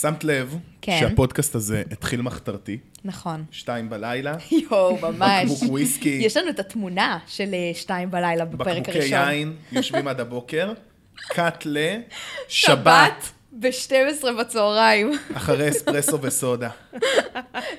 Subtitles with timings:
[0.00, 0.96] שמת לב כן.
[1.00, 3.44] שהפודקאסט הזה התחיל מחתרתי, נכון.
[3.50, 4.36] שתיים בלילה,
[4.70, 5.50] יואו, ממש.
[5.50, 6.18] בקבוק וויסקי.
[6.22, 9.18] יש לנו את התמונה של אה, שתיים בלילה בפרק בקבוקי הראשון.
[9.18, 10.72] יין, יושבים עד הבוקר,
[11.14, 15.12] קאט לשבת, ב-12 בצהריים.
[15.36, 16.70] אחרי אספרסו וסודה.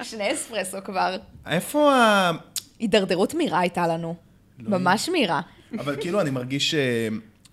[0.04, 1.16] שני אספרסו כבר.
[1.48, 2.32] איפה ה...
[2.80, 4.16] הידרדרות מהירה הייתה לנו.
[4.60, 5.42] ממש מהירה.
[5.80, 6.76] אבל כאילו, אני מרגיש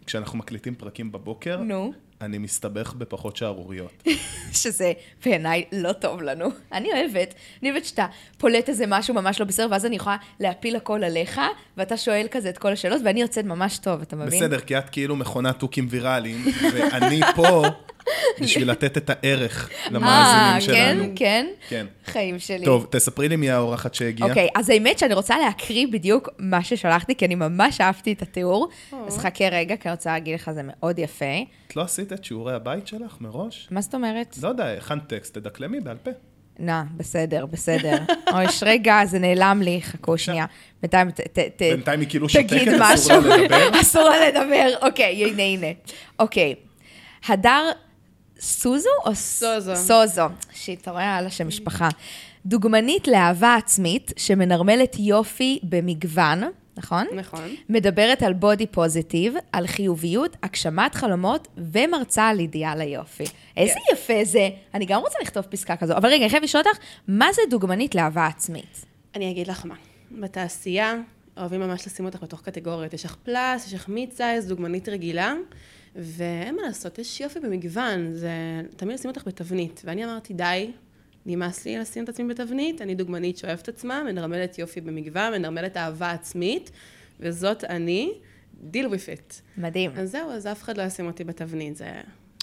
[0.03, 1.93] שכשאנחנו מקליטים פרקים בבוקר, נו.
[2.21, 4.03] אני מסתבך בפחות שערוריות.
[4.63, 4.93] שזה
[5.25, 6.49] בעיניי לא טוב לנו.
[6.73, 8.07] אני אוהבת, אני אוהבת שאתה
[8.39, 11.41] פולט איזה משהו ממש לא בסדר, ואז אני יכולה להפיל הכל עליך,
[11.77, 14.41] ואתה שואל כזה את כל השאלות, ואני יוצאת ממש טוב, אתה מבין?
[14.41, 17.65] בסדר, כי את כאילו מכונת תוכים ויראליים, ואני פה
[18.41, 21.03] בשביל לתת את הערך למאזינים שלנו.
[21.03, 21.47] אה, כן, כן?
[21.69, 21.87] כן.
[22.07, 22.65] חיים שלי.
[22.65, 24.29] טוב, תספרי לי מי האורחת שהגיעה.
[24.29, 28.69] אוקיי, אז האמת שאני רוצה להקריא בדיוק מה ששלחתי, כי אני ממש אהבתי את התיאור.
[29.07, 31.25] אז חכה רגע, כי אני רוצה להגיד לך, זה מאוד יפה.
[31.69, 33.69] את לא עשית את שיעורי הבית שלך מראש?
[33.71, 34.37] מה זאת אומרת?
[34.43, 36.11] לא יודע, הכנת טקסט, תדקלמי בעל פה.
[36.59, 37.97] נא, בסדר, בסדר.
[38.33, 40.47] אוי, רגע, זה נעלם לי, חכו שנייה.
[40.83, 42.81] בינתיים, ת- ת- ת- בינתיים היא כאילו שותקת.
[42.95, 43.71] אסור לה לדבר.
[43.81, 45.67] אסור לה לדבר, אוקיי, הנה, הנה.
[46.19, 46.55] אוקיי,
[47.29, 47.71] הדר
[48.41, 49.77] סוזו או סוזו.
[49.77, 50.27] סוזו.
[50.53, 51.17] שיט, אתה רואה?
[51.17, 51.89] על השם משפחה.
[52.47, 56.43] דוגמנית לאהבה עצמית שמנרמלת יופי במגוון,
[56.77, 57.07] נכון?
[57.15, 57.55] נכון.
[57.69, 63.25] מדברת על body positive, על חיוביות, הגשמת חלומות ומרצה על אידיאל היופי.
[63.57, 64.49] איזה יפה זה.
[64.75, 65.97] אני גם רוצה לכתוב פסקה כזו.
[65.97, 68.85] אבל רגע, אני חייבת לשאול אותך, מה זה דוגמנית לאהבה עצמית?
[69.15, 69.75] אני אגיד לך מה.
[70.11, 70.95] בתעשייה
[71.37, 72.95] אוהבים ממש לשים אותך בתוך קטגוריות.
[72.95, 75.35] יש לך פלאס, יש לך mid size, דוגמנית רגילה,
[75.97, 78.15] ואין מה לעשות, יש יופי במגוון.
[78.15, 78.31] זה
[78.77, 79.83] תמיד לשים אותך בתבנית.
[79.85, 80.71] ואני אמרתי, די,
[81.27, 86.11] נמאס לי לשים את עצמי בתבנית, אני דוגמנית שאוהבת עצמה, מנרמלת יופי במגוון, מנרמלת אהבה
[86.11, 86.71] עצמית,
[87.21, 88.13] וזאת אני,
[88.73, 89.35] deal with it.
[89.59, 89.91] מדהים.
[89.97, 91.91] אז זהו, אז אף אחד לא ישים אותי בתבנית, זה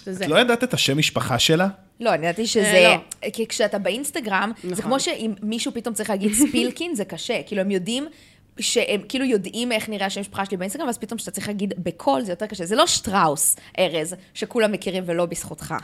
[0.05, 0.13] זה.
[0.13, 0.25] זה.
[0.25, 1.67] את לא ידעת את השם משפחה שלה?
[1.99, 2.95] לא, אני ידעתי שזה...
[3.23, 4.83] אה, כי כשאתה באינסטגרם, זה נכון.
[4.83, 7.43] כמו שאם מישהו פתאום צריך להגיד ספילקין, זה קשה.
[7.43, 8.07] כאילו, הם יודעים...
[8.59, 12.21] שהם כאילו יודעים איך נראה השם משפחה שלי באינסטגרם, ואז פתאום כשאתה צריך להגיד בקול,
[12.21, 12.65] זה יותר קשה.
[12.65, 15.75] זה לא שטראוס, ארז, שכולם מכירים ולא בזכותך.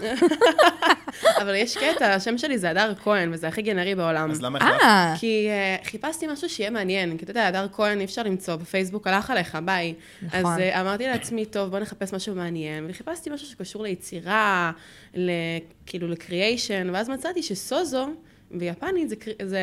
[1.42, 4.32] אבל יש קטע, השם שלי זה הדר כהן, וזה הכי גנרי בעולם.
[4.32, 4.82] אז למה החלפת?
[4.84, 5.48] אה, כי
[5.82, 9.30] uh, חיפשתי משהו שיהיה מעניין, כי אתה יודע, הדר כהן אי אפשר למצוא, בפייסבוק הלך
[9.30, 9.94] עליך, ביי.
[10.22, 10.40] נכון.
[10.40, 14.72] אז uh, אמרתי לעצמי, טוב, בוא נחפש משהו מעניין, וחיפשתי משהו שקשור ליצירה,
[15.16, 15.32] ל,
[15.86, 18.10] כאילו לקריאיישן, ואז מצאתי שסוזו,
[18.52, 19.60] ביפנית זה, קר- זה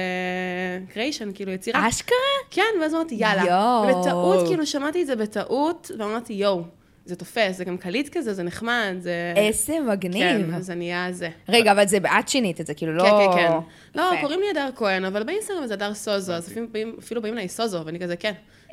[0.92, 1.88] קריאיישן, כאילו יצירה.
[1.88, 2.16] אשכרה?
[2.50, 3.44] כן, ואז אמרתי, יאללה.
[3.44, 4.00] יואו.
[4.00, 6.62] בטעות, כאילו שמעתי את זה בטעות, ואמרתי, יואו,
[7.06, 9.32] זה תופס, זה גם קליט כזה, זה נחמד, זה...
[9.36, 10.22] איזה מגניב.
[10.22, 11.28] כן, אז זה נהיה זה.
[11.48, 13.02] רגע, אבל זה, את שינית את זה, כאילו, לא...
[13.04, 13.52] כן, כן, כן.
[13.94, 14.10] לא.
[14.20, 16.52] קוראים לי הדר כהן, אבל באינסטגרם זה הדר סוזו, אז
[16.98, 18.32] אפילו באים אליי סוזו, ואני כזה, כן.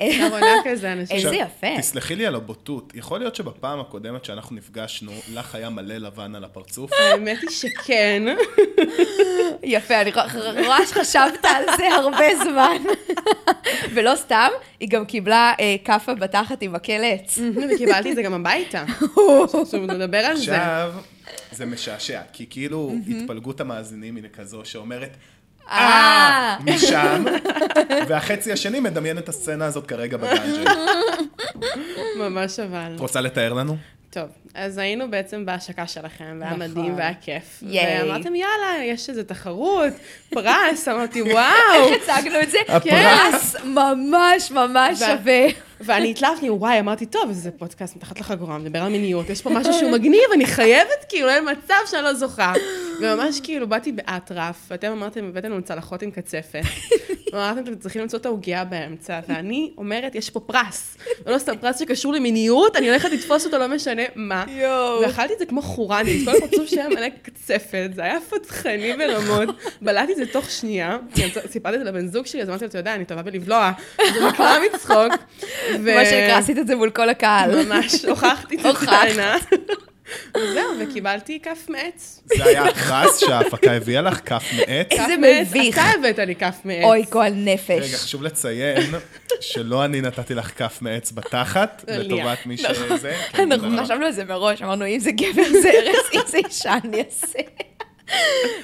[1.10, 1.66] איזה יפה.
[1.78, 6.44] תסלחי לי על הבוטות, יכול להיות שבפעם הקודמת שאנחנו נפגשנו, לך היה מלא לבן על
[6.44, 6.90] הפרצוף?
[7.12, 8.22] האמת היא שכן.
[9.62, 10.10] יפה, אני
[10.66, 12.76] רואה- שחשבת על זה הרבה זמן.
[13.94, 14.48] ולא סתם,
[14.80, 17.38] היא גם קיבלה אה, כאפה בתחת עם מקל עץ.
[17.74, 18.84] וקיבלתי את זה גם הביתה.
[19.62, 20.56] עכשיו נדבר על זה.
[20.56, 20.94] עכשיו,
[21.52, 25.16] זה משעשע, כי כאילו התפלגות המאזינים היא כזו שאומרת,
[25.68, 25.76] אה.
[25.78, 27.24] אה, משם,
[28.08, 30.64] והחצי השני מדמיין את הסצנה הזאת כרגע ב dungeon.
[32.20, 32.92] ממש אבל.
[32.94, 33.76] את רוצה לתאר לנו?
[34.14, 36.70] טוב, אז היינו בעצם בהשקה שלכם, והיה נכון.
[36.70, 37.62] מדהים והיה כיף.
[37.62, 38.02] ייי.
[38.02, 39.92] ואמרתם, יאללה, יש איזה תחרות,
[40.30, 41.44] פרס, אמרתי, וואו.
[41.74, 42.58] איך הצגנו את זה?
[42.68, 43.56] הפרס.
[43.56, 45.46] פרס ממש ממש שווה.
[45.80, 49.72] ואני התלהבתי, וואי, אמרתי, טוב, זה פודקאסט מתחת לחגורה, מדבר על מיניות, יש פה משהו
[49.72, 52.52] שהוא מגניב, אני חייבת, כאילו, אין מצב שאני לא זוכה.
[53.00, 56.62] וממש כאילו, באתי באטרף, ואתם אמרתם, הבאתם לנו צלחות עם קצפת.
[57.34, 60.96] ואמרתם, אתם צריכים למצוא את העוגיה באמצע, ואני אומרת, יש פה פרס.
[61.26, 64.44] ולא סתם פרס שקשור למיניות, אני הולכת לתפוס אותו, לא משנה מה.
[64.48, 65.00] יואו.
[65.00, 69.48] ואכלתי את זה כמו חורנית, כל הפרצוף שהיה מלא קצפת, זה היה פתחני ברמות,
[69.82, 70.98] בלעתי את זה תוך שנייה,
[71.50, 73.72] סיפרתי את זה לבן זוג שלי, אז אמרתי לו, אתה יודע, אני טובה בלבלוע,
[74.14, 75.12] זה נקרא מצחוק.
[75.80, 77.64] מה שנקרא, עשית את זה מול כל הקהל.
[77.64, 78.88] ממש, הוכחתי את הוכחת.
[78.88, 79.36] הטענה.
[80.36, 82.22] וזהו, וקיבלתי כף מעץ.
[82.24, 84.86] זה היה הפרס שההפקה הביאה לך, כף מעץ.
[84.90, 85.74] איזה מביך.
[85.74, 86.84] אתה הבאת לי כף מעץ.
[86.84, 87.70] אוי, גועל נפש.
[87.88, 88.94] רגע, חשוב לציין
[89.40, 91.98] שלא אני נתתי לך כף מעץ בתחת, ליה.
[91.98, 93.16] לטובת מי שזה.
[93.32, 93.84] כן, אנחנו.
[93.84, 97.38] חשבנו על זה מראש, אמרנו, אם זה גבר זה ארץ, אם זה אישה אני אעשה.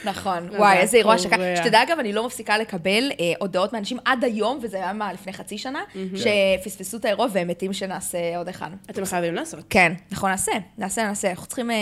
[0.05, 1.17] נכון, וואי, איזה אירוע.
[1.31, 1.57] קורע.
[1.57, 5.33] שתדע, אגב, אני לא מפסיקה לקבל אה, הודעות מאנשים עד היום, וזה היה מה, לפני
[5.33, 5.83] חצי שנה,
[6.15, 8.71] שפספסו את האירוע והם מתים שנעשה עוד אחד.
[8.91, 9.65] אתם חייבים לעשות.
[9.71, 11.31] כן, נכון, נעשה, נעשה, נעשה.
[11.31, 11.77] אנחנו צריכים אה,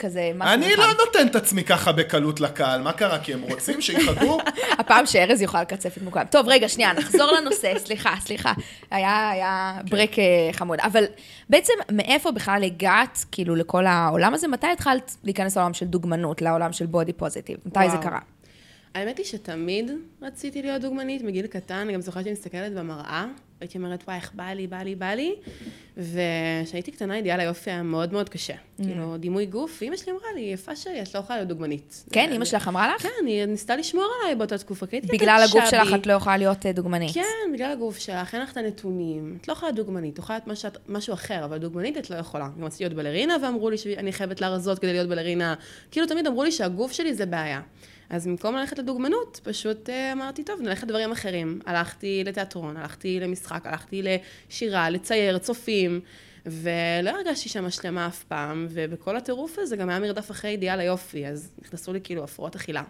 [0.00, 0.76] כזה משהו אני.
[0.76, 3.18] לא נותן את עצמי ככה בקלות לקהל, מה קרה?
[3.18, 4.38] כי הם רוצים שיחגו?
[4.78, 6.24] הפעם שארז יוכל לקצף את מוקדם.
[6.30, 8.52] טוב, רגע, שנייה, נחזור לנושא, סליחה, סליחה.
[8.90, 9.90] היה, היה כן.
[9.90, 10.80] ברק אה, חמוד.
[10.80, 11.04] אבל
[11.50, 14.48] בעצם, מאיפה בכלל הגעת, כאילו, לכל העולם הזה?
[14.48, 17.56] מתי התחלת להיכנס לעולם של דוגמנות, לעולם של בודי פוזיטיב?
[17.66, 17.96] מתי זה.
[17.96, 18.18] קרה?
[18.94, 19.90] האמת היא שתמיד
[20.22, 23.26] רציתי להיות דוגמנית, מגיל קטן, אני גם זוכרת שאני מסתכלת במראה,
[23.60, 25.34] הייתי אומרת, וואי, איך בא לי, בא לי, בא לי,
[25.96, 28.54] וכשהייתי קטנה, אידיאל היופי היה מאוד מאוד קשה.
[28.54, 28.82] Mm.
[28.84, 32.04] כאילו, דימוי גוף, ואימא שלי אמרה לי, יפה שלי, את לא יכולה להיות דוגמנית.
[32.12, 33.02] כן, אימא שלך אמרה לך?
[33.02, 35.70] כן, היא ניסתה לשמור עליי באותה תקופה, כי הייתי בגלל הגוף שבי.
[35.70, 37.14] שלך את לא יכולה להיות אה, דוגמנית.
[37.14, 39.38] כן, בגלל הגוף שלך, אין לך את הנתונים.
[39.40, 42.16] את לא יכולה להיות דוגמנית, את יכולה להיות משהו, משהו אחר, אבל דוגמנית את לא
[42.16, 42.48] יכולה.
[42.58, 45.54] גם רציתי להיות בלרינה, ואמרו לי שאני חייבת להרזות כדי להיות בלרינה.
[45.90, 47.60] כאילו, תמיד אמרו לי שהגוף שלי זה בעיה.
[48.10, 51.60] אז במקום ללכת לדוגמנות, פשוט אה, אמרתי, טוב, נלך לדברים אחרים.
[51.66, 56.00] הלכתי לתיאטרון, הלכתי למשחק, הלכתי לשירה, לצייר, צופים,
[56.46, 61.26] ולא הרגשתי שם שלמה אף פעם, ובכל הטירוף הזה גם היה מרדף אחרי אידיאל היופי,
[61.26, 62.82] אז נכנסו לי כאילו הפרעות אכילה.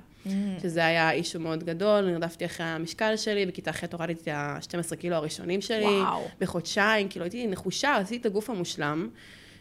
[0.62, 5.16] שזה היה אישו מאוד גדול, נרדפתי אחרי המשקל שלי, בכיתה ח' הורדתי את ה-12 קילו
[5.16, 6.28] הראשונים שלי, וואו.
[6.40, 9.08] בחודשיים, כאילו הייתי נחושה, עשיתי את הגוף המושלם,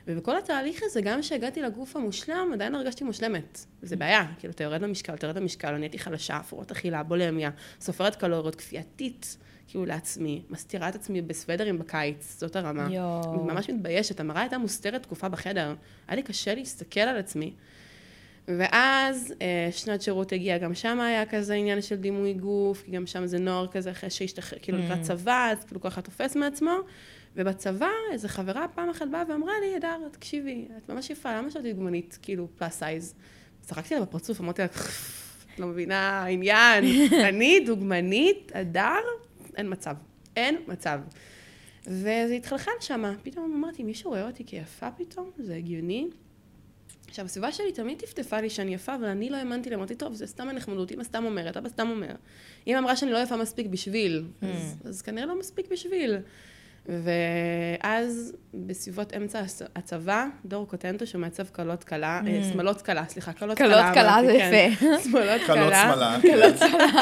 [0.09, 3.65] ובכל התהליך הזה, גם כשהגעתי לגוף המושלם, עדיין הרגשתי מושלמת.
[3.83, 7.49] וזה בעיה, כאילו, אתה יורד למשקל, אתה יורד למשקל, אני הייתי חלשה, הפרעות אכילה, בולמיה,
[7.81, 12.87] סופרת קלוריות, כפייתית, כאילו לעצמי, מסתירה את עצמי בסוודרים בקיץ, זאת הרמה.
[12.91, 13.43] יואו.
[13.43, 15.75] ממש מתביישת, המראה הייתה מוסתרת תקופה בחדר,
[16.07, 17.53] היה לי קשה להסתכל על עצמי.
[18.57, 23.07] ואז אה, שנת שירות הגיעה, גם שם היה כזה עניין של דימוי גוף, כי גם
[23.07, 26.71] שם זה נוער כזה אחרי שהשתחרר, כאילו לקראת צבא, אז כאילו ככה תופס מעצמו.
[27.35, 31.63] ובצבא, איזו חברה פעם אחת באה ואמרה לי, הדר, תקשיבי, את ממש יפה, למה שאת
[31.63, 33.13] דוגמנית, כאילו, פלאס סייז?
[33.61, 36.83] צחקתי לה בפרצוף, אמרתי לה, את לא מבינה עניין,
[37.29, 39.01] אני דוגמנית, הדר,
[39.57, 39.95] אין מצב,
[40.35, 40.99] אין מצב.
[41.87, 45.31] וזה התחלחל שם, פתאום אמרתי, מישהו רואה אותי כיפה פתאום?
[45.37, 46.07] זה הגיוני?
[47.07, 50.13] עכשיו, הסביבה שלי תמיד טפטפה לי שאני יפה, אבל אני לא האמנתי לה, אמרתי, טוב,
[50.13, 52.15] זה סתם הנחמדות, אמא סתם אומרת, אבא סתם אומר.
[52.67, 56.17] אמא אמרה שאני לא יפה מספיק בשביל, אז, אז כנראה לא מספיק בשביל.
[56.89, 63.33] ואז בסביבות אמצע הצ- הצבא, דור קוטנטו, שהוא מעצב קלות קלה, אה, שמלות קלה, סליחה,
[63.33, 63.67] קלות קלה.
[63.83, 64.51] קלות קלה זה כן.
[64.73, 64.85] יפה.
[65.03, 66.17] שמלות קלות קלה.
[66.21, 66.49] שמאלה.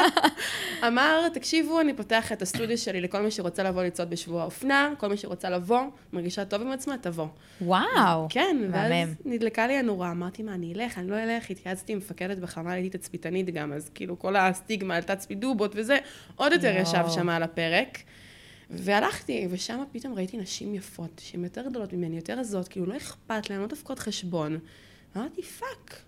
[0.88, 5.07] אמר, תקשיבו, אני פותח את הסטודיו שלי לכל מי שרוצה לבוא לצעוד בשבוע האופנה, כל
[5.07, 5.81] מי שרוצה לבוא,
[6.13, 7.28] מרגישה טוב עם עצמה, תבוא.
[7.62, 8.28] וואו.
[8.30, 8.92] כן, ואז.
[9.25, 12.98] נדלקה לי הנורה, אמרתי, מה, אני אלך, אני לא אלך, התייעצתי עם מפקדת בחמ"ל, הייתי
[12.98, 15.98] תצפיתנית גם, אז כאילו כל הסטיגמה על תצפית דובות וזה,
[16.36, 16.75] עוד יותר.
[16.81, 17.98] ישב שם על הפרק.
[18.69, 23.49] והלכתי, ושם פתאום ראיתי נשים יפות, שהן יותר גדולות ממני, יותר רזות, כאילו לא אכפת
[23.49, 24.59] להן, לא דופקות חשבון.
[25.17, 26.01] אמרתי, fuck,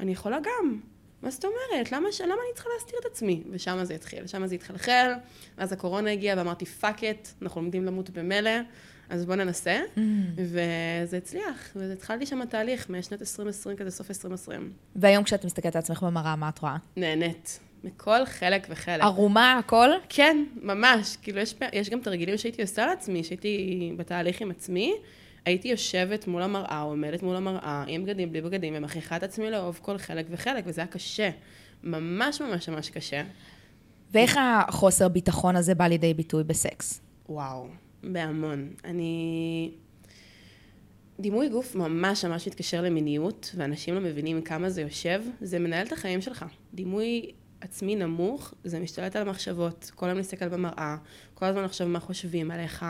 [0.00, 0.80] אני יכולה גם.
[1.22, 1.92] מה זאת אומרת?
[1.92, 2.20] למה, ש...
[2.20, 3.42] למה אני צריכה להסתיר את עצמי?
[3.50, 5.12] ושם זה התחיל, שם זה התחלחל,
[5.58, 8.50] ואז הקורונה הגיעה ואמרתי, fuck it, אנחנו עומדים למות במילא,
[9.08, 9.80] אז בואו ננסה.
[10.36, 14.72] וזה הצליח, והתחלתי שם תהליך משנת 2020 כזה, סוף 2020.
[14.96, 16.76] והיום כשאת מסתכלת על עצמך במראה, מה את רואה?
[16.96, 17.60] נהנית.
[17.84, 19.02] מכל חלק וחלק.
[19.02, 19.88] ערומה, הכל?
[20.08, 21.16] כן, ממש.
[21.22, 24.94] כאילו, יש, יש גם תרגילים שהייתי עושה לעצמי, שהייתי בתהליך עם עצמי.
[25.44, 29.78] הייתי יושבת מול המראה, עומדת מול המראה, עם בגדים, בלי בגדים, ומכריחה את עצמי לאהוב
[29.82, 31.30] כל חלק וחלק, וזה היה קשה.
[31.82, 33.22] ממש ממש ממש קשה.
[34.12, 37.00] ואיך החוסר ביטחון הזה בא לידי ביטוי בסקס?
[37.28, 37.66] וואו,
[38.02, 38.68] בהמון.
[38.84, 39.70] אני...
[41.20, 45.92] דימוי גוף ממש ממש מתקשר למיניות, ואנשים לא מבינים כמה זה יושב, זה מנהל את
[45.92, 46.44] החיים שלך.
[46.74, 49.90] דימוי עצמי נמוך, זה משתלט על המחשבות.
[49.94, 50.96] כל היום להסתכל במראה,
[51.34, 52.84] כל הזמן לחשוב מה חושבים עליך,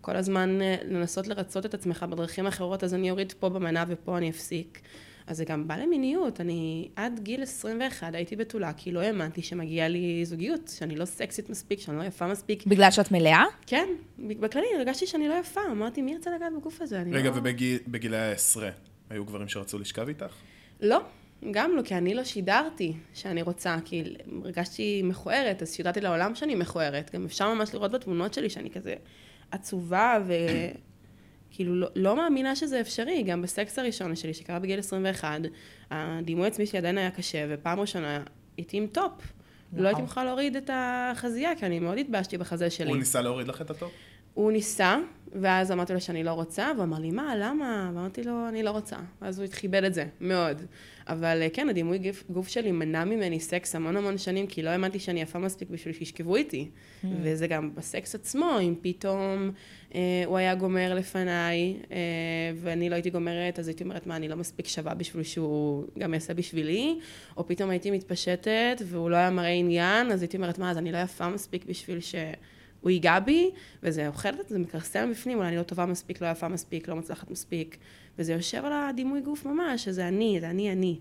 [0.00, 4.18] כל הזמן אה, לנסות לרצות את עצמך בדרכים אחרות, אז אני אוריד פה במנה ופה
[4.18, 4.80] אני אפסיק.
[5.26, 6.40] אז זה גם בא למיניות.
[6.40, 11.50] אני עד גיל 21 הייתי בתולה, כי לא האמנתי שמגיעה לי זוגיות, שאני לא סקסית
[11.50, 12.66] מספיק, שאני לא יפה מספיק.
[12.66, 13.44] בגלל שאת מלאה?
[13.66, 17.02] כן, בכללי הרגשתי שאני לא יפה, אמרתי, מי ירצה לגעת בגוף הזה?
[17.12, 17.34] רגע, לא...
[17.36, 18.70] ובגילאי העשרה,
[19.10, 20.34] היו גברים שרצו לשכב איתך?
[20.80, 21.00] לא,
[21.50, 24.04] גם לא, כי אני לא שידרתי שאני רוצה, כי
[24.44, 27.10] הרגשתי מכוערת, אז שידרתי לעולם שאני מכוערת.
[27.14, 28.94] גם אפשר ממש לראות בתמונות שלי שאני כזה
[29.50, 33.22] עצובה וכאילו לא, לא מאמינה שזה אפשרי.
[33.22, 35.40] גם בסקס הראשון שלי, שקרה בגיל 21,
[35.90, 38.22] הדימוי עצמי שלי עדיין היה קשה, ופעם ראשונה
[38.56, 39.12] הייתי עם top.
[39.76, 42.88] לא הייתי מוכנה להוריד את החזייה, כי אני מאוד התביישתי בחזה שלי.
[42.88, 43.92] הוא ניסה להוריד לך את ה top?
[44.34, 44.98] הוא ניסה,
[45.32, 47.90] ואז אמרתי לו שאני לא רוצה, והוא אמר לי, מה, למה?
[47.94, 48.96] ואמרתי לו, אני לא רוצה.
[49.22, 50.62] ואז הוא כיבד את זה, מאוד.
[51.08, 54.70] אבל אה, כן, הדימוי גוף, גוף שלי מנע ממני סקס המון המון שנים, כי לא
[54.70, 56.68] האמנתי שאני יפה מספיק בשביל שישכבו איתי.
[57.22, 59.50] וזה גם בסקס עצמו, אם פתאום
[59.94, 61.96] אה, הוא היה גומר לפניי, אה,
[62.56, 66.14] ואני לא הייתי גומרת, אז הייתי אומרת, מה, אני לא מספיק שווה בשביל שהוא גם
[66.14, 66.98] יעשה בשבילי,
[67.36, 70.92] או פתאום הייתי מתפשטת, והוא לא היה מראה עניין, אז הייתי אומרת, מה, אז אני
[70.92, 72.14] לא יפה מספיק בשביל ש...
[72.80, 73.50] הוא ייגע בי,
[73.82, 76.88] וזה אוכל את זה, זה מכרסם בפנים, אולי אני לא טובה מספיק, לא יפה מספיק,
[76.88, 77.76] לא מצליחת מספיק,
[78.18, 80.96] וזה יושב על הדימוי גוף ממש, שזה אני, זה אני אני.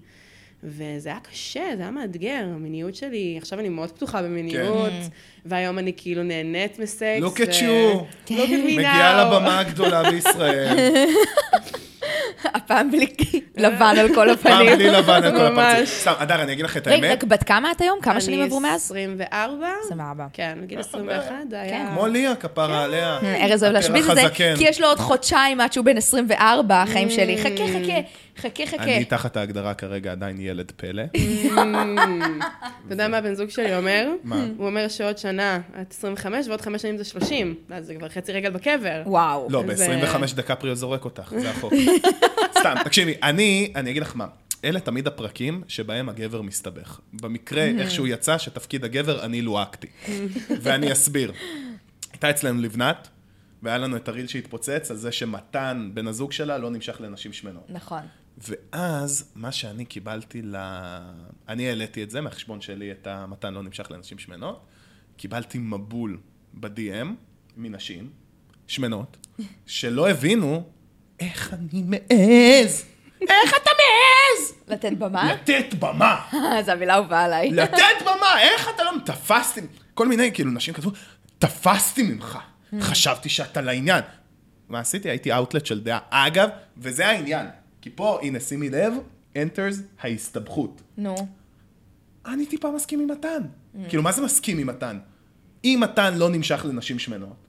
[0.63, 5.07] וזה היה קשה, זה היה מאתגר, המיניות שלי, עכשיו אני מאוד פתוחה במיניות, כן.
[5.45, 7.21] והיום אני כאילו נהנית מסקס.
[7.21, 8.01] Look at ו- you.
[8.27, 9.23] Look at me מגיעה.
[9.25, 10.77] לבמה הגדולה בישראל,
[12.55, 13.07] הפעם בלי
[13.57, 14.75] לבן על כל פעם הפנים.
[14.75, 15.45] בלי לבן על כל.
[15.59, 15.89] הפרצוף.
[15.89, 17.11] סתם, אדר, אני אגיד לך את רגע, האמת.
[17.11, 17.99] רק בת כמה את היום?
[18.01, 18.85] כמה שנים עברו אני מאז?
[18.85, 19.67] 24.
[19.85, 20.25] 24.
[20.33, 21.89] כן, בגיל 21 זה היה...
[21.93, 23.19] כמו ליה, כפרה עליה.
[23.41, 24.23] ארז אוהב להשמיץ את זה.
[24.57, 27.37] כי יש לו עוד חודשיים עד שהוא בן 24, החיים שלי.
[27.37, 27.99] חכה, חכה,
[28.39, 28.83] חכה, חכה.
[28.83, 31.03] אני תחת ההגדרה כרגע עדיין ילד פלא.
[32.85, 34.09] אתה יודע מה הבן זוג שלי אומר?
[34.23, 34.45] מה?
[34.57, 37.55] הוא אומר שעוד שנה את 25 ועוד חמש שנים זה 30.
[37.69, 39.01] אז זה כבר חצי רגל בקבר.
[39.05, 39.47] וואו.
[39.49, 41.73] לא, זה- ב-25 דקפריו זורק אותך, זה החוק.
[42.59, 44.25] סתם, תקשיבי, אני, אני אגיד לך מה,
[44.65, 46.99] אלה תמיד הפרקים שבהם הגבר מסתבך.
[47.13, 49.87] במקרה, איכשהו יצא שתפקיד הגבר, אני לוהקתי.
[50.61, 51.31] ואני אסביר.
[52.13, 53.07] הייתה אצלנו לבנת,
[53.63, 57.63] והיה לנו את הריל שהתפוצץ על זה שמתן, בן הזוג שלה, לא נמשך לנשים שמנות.
[57.69, 58.01] נכון.
[58.47, 60.55] ואז, מה שאני קיבלתי ל...
[61.47, 64.65] אני העליתי את זה מהחשבון שלי, את המתן לא נמשך לנשים שמנות.
[65.17, 66.19] קיבלתי מבול
[66.53, 67.07] ב-DM
[67.57, 68.09] מנשים
[68.67, 69.17] שמנות,
[69.65, 70.63] שלא הבינו
[71.19, 72.85] איך אני מעז.
[73.21, 74.53] איך אתה מעז?
[74.67, 75.33] לתת במה?
[75.33, 76.27] לתת במה.
[76.65, 77.51] זו המילה הובאה עליי.
[77.51, 78.91] לתת במה, איך אתה לא...
[79.05, 79.61] תפסתי...
[79.93, 80.91] כל מיני, כאילו, נשים כתבו,
[81.39, 82.39] תפסתי ממך.
[82.81, 84.03] חשבתי שאתה לעניין.
[84.69, 85.09] מה עשיתי?
[85.09, 85.99] הייתי אאוטלט של דעה.
[86.09, 87.45] אגב, וזה העניין.
[87.81, 88.93] כי פה, הנה, שימי לב,
[89.35, 90.81] enters ההסתבכות.
[90.97, 91.15] נו.
[92.25, 93.41] אני טיפה מסכים עם מתן.
[93.89, 94.99] כאילו, מה זה מסכים עם מתן?
[95.63, 97.47] אם מתן לא נמשך לנשים שמנות,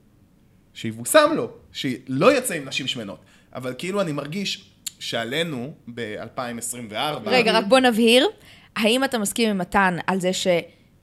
[0.73, 3.19] שיבושם לו, שלא יצא עם נשים שמנות.
[3.55, 6.93] אבל כאילו, אני מרגיש שעלינו, ב-2024...
[7.25, 8.27] רגע, רק בוא נבהיר.
[8.75, 10.47] האם אתה מסכים עם מתן על זה ש...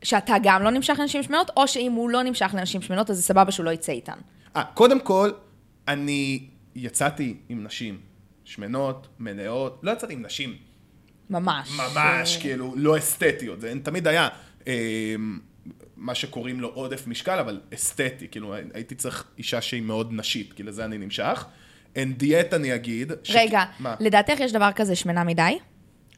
[0.02, 3.22] שאתה גם לא נמשך לנשים שמנות, או שאם הוא לא נמשך לנשים שמנות, אז זה
[3.22, 4.18] סבבה שהוא לא יצא איתן?
[4.56, 5.30] אה, קודם כל,
[5.88, 7.98] אני יצאתי עם נשים
[8.48, 10.56] שמנות, מלאות, לא יצאתי עם נשים
[11.30, 11.70] ממש.
[11.78, 13.60] ממש, כאילו, לא אסתטיות.
[13.60, 14.28] זה תמיד היה
[14.68, 15.14] אה,
[15.96, 18.28] מה שקוראים לו עודף משקל, אבל אסתטי.
[18.30, 21.44] כאילו, הייתי צריך אישה שהיא מאוד נשית, כי לזה אני נמשך.
[21.96, 23.12] אין דיאט, אני אגיד.
[23.22, 23.94] ש- רגע, מה?
[24.00, 25.58] לדעתך יש דבר כזה שמנה מדי?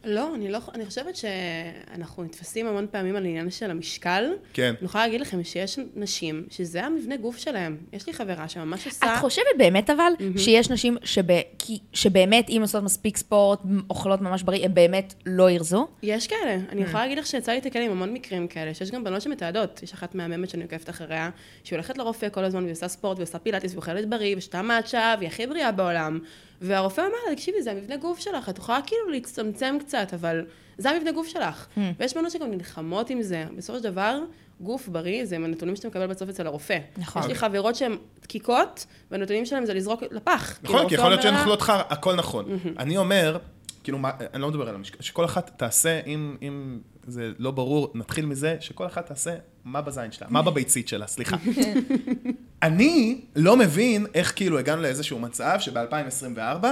[0.05, 4.25] לא, אני לא, אני חושבת שאנחנו נתפסים המון פעמים על העניין של המשקל.
[4.53, 4.75] כן.
[4.79, 7.77] אני יכולה להגיד לכם שיש נשים שזה המבנה גוף שלהם.
[7.93, 9.07] יש לי חברה שממש עושה...
[9.15, 11.23] את חושבת באמת אבל, שיש נשים שב...
[11.59, 15.89] כי- שבאמת, אם עושות מספיק ספורט, אוכלות ממש בריא, הם באמת לא ירזו?
[16.03, 16.57] יש כאלה.
[16.57, 16.73] Mm.
[16.73, 19.83] אני יכולה להגיד לך שיצא לי להתקל עם המון מקרים כאלה, שיש גם בנות שמתעדות.
[19.83, 21.31] יש אחת מהממת שאני עוקבת אחריה,
[21.65, 25.15] שהיא הולכת לרופא כל הזמן, והיא עושה ספורט, והיא עושה פילאטיס, ואוכלת בריא, ושתה מאצ'ה,
[25.19, 26.19] והיא הכי בריאה בעולם.
[26.61, 30.45] והרופא אמר לה, תקשיבי, זה המבנה גוף שלך, את יכולה כאילו להצטמצם קצת, אבל
[30.79, 31.67] זה המבנה גוף שלך.
[31.77, 31.81] Mm.
[31.99, 33.45] ויש בנות שגם נלחמות עם זה.
[33.57, 34.19] בסופו של דבר,
[34.61, 36.79] גוף בריא זה הנתונים שאתה מקבל בסוף אצל הרופא.
[36.99, 37.23] נכון.
[37.23, 40.59] יש לי חברות שהן דקיקות, והנתונים שלהן זה לזרוק לפח.
[40.63, 42.45] כאילו, נכון, כי הרופא יכול להיות שהן אוכלות לך הכל נכון.
[42.79, 43.39] אני אומר,
[43.85, 47.93] כאילו, מה- אני לא מדבר על המשקל, שכל אחת תעשה, אם אם זה לא ברור,
[47.95, 51.37] נתחיל מזה שכל אחת תעשה מה בזין שלה, מה בביצית שלה, סליחה.
[52.63, 56.67] אני לא מבין איך כאילו הגענו לאיזשהו מצב שב-2024,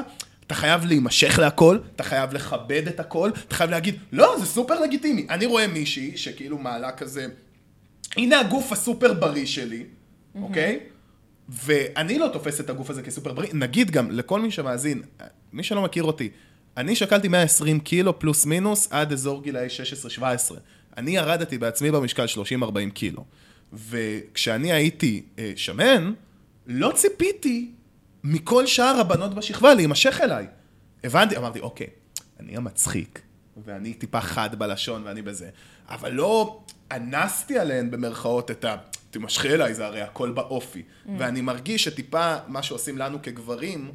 [0.47, 4.81] אתה חייב להימשך להכל, אתה חייב לכבד את הכל, אתה חייב להגיד, לא, זה סופר
[4.81, 5.27] לגיטימי.
[5.31, 7.27] אני רואה מישהי שכאילו מעלה כזה,
[8.17, 9.85] הנה הגוף הסופר בריא שלי,
[10.43, 10.81] אוקיי?
[11.49, 13.51] ואני לא תופס את הגוף הזה כסופר בריא.
[13.55, 15.03] נגיד גם, לכל מי שמאזין,
[15.53, 16.29] מי שלא מכיר אותי,
[16.77, 19.67] אני שקלתי 120 קילו פלוס מינוס עד אזור גילאי
[20.19, 20.23] 16-17.
[20.97, 22.25] אני ירדתי בעצמי במשקל
[22.63, 23.25] 30-40 קילו.
[23.73, 26.13] וכשאני הייתי אה, שמן,
[26.67, 27.71] לא ציפיתי
[28.25, 30.47] מכל שאר הבנות בשכבה להימשך אליי.
[31.05, 31.87] הבנתי, אמרתי, אוקיי,
[32.41, 33.23] אני המצחיק,
[33.65, 35.51] ואני טיפה חד בלשון ואני בזה,
[35.89, 36.61] אבל לא
[36.91, 38.77] אנסתי עליהן במרכאות את ה...
[39.11, 40.83] תימשכי אליי, זה הרי הכל באופי.
[41.19, 43.93] ואני מרגיש שטיפה מה שעושים לנו כגברים,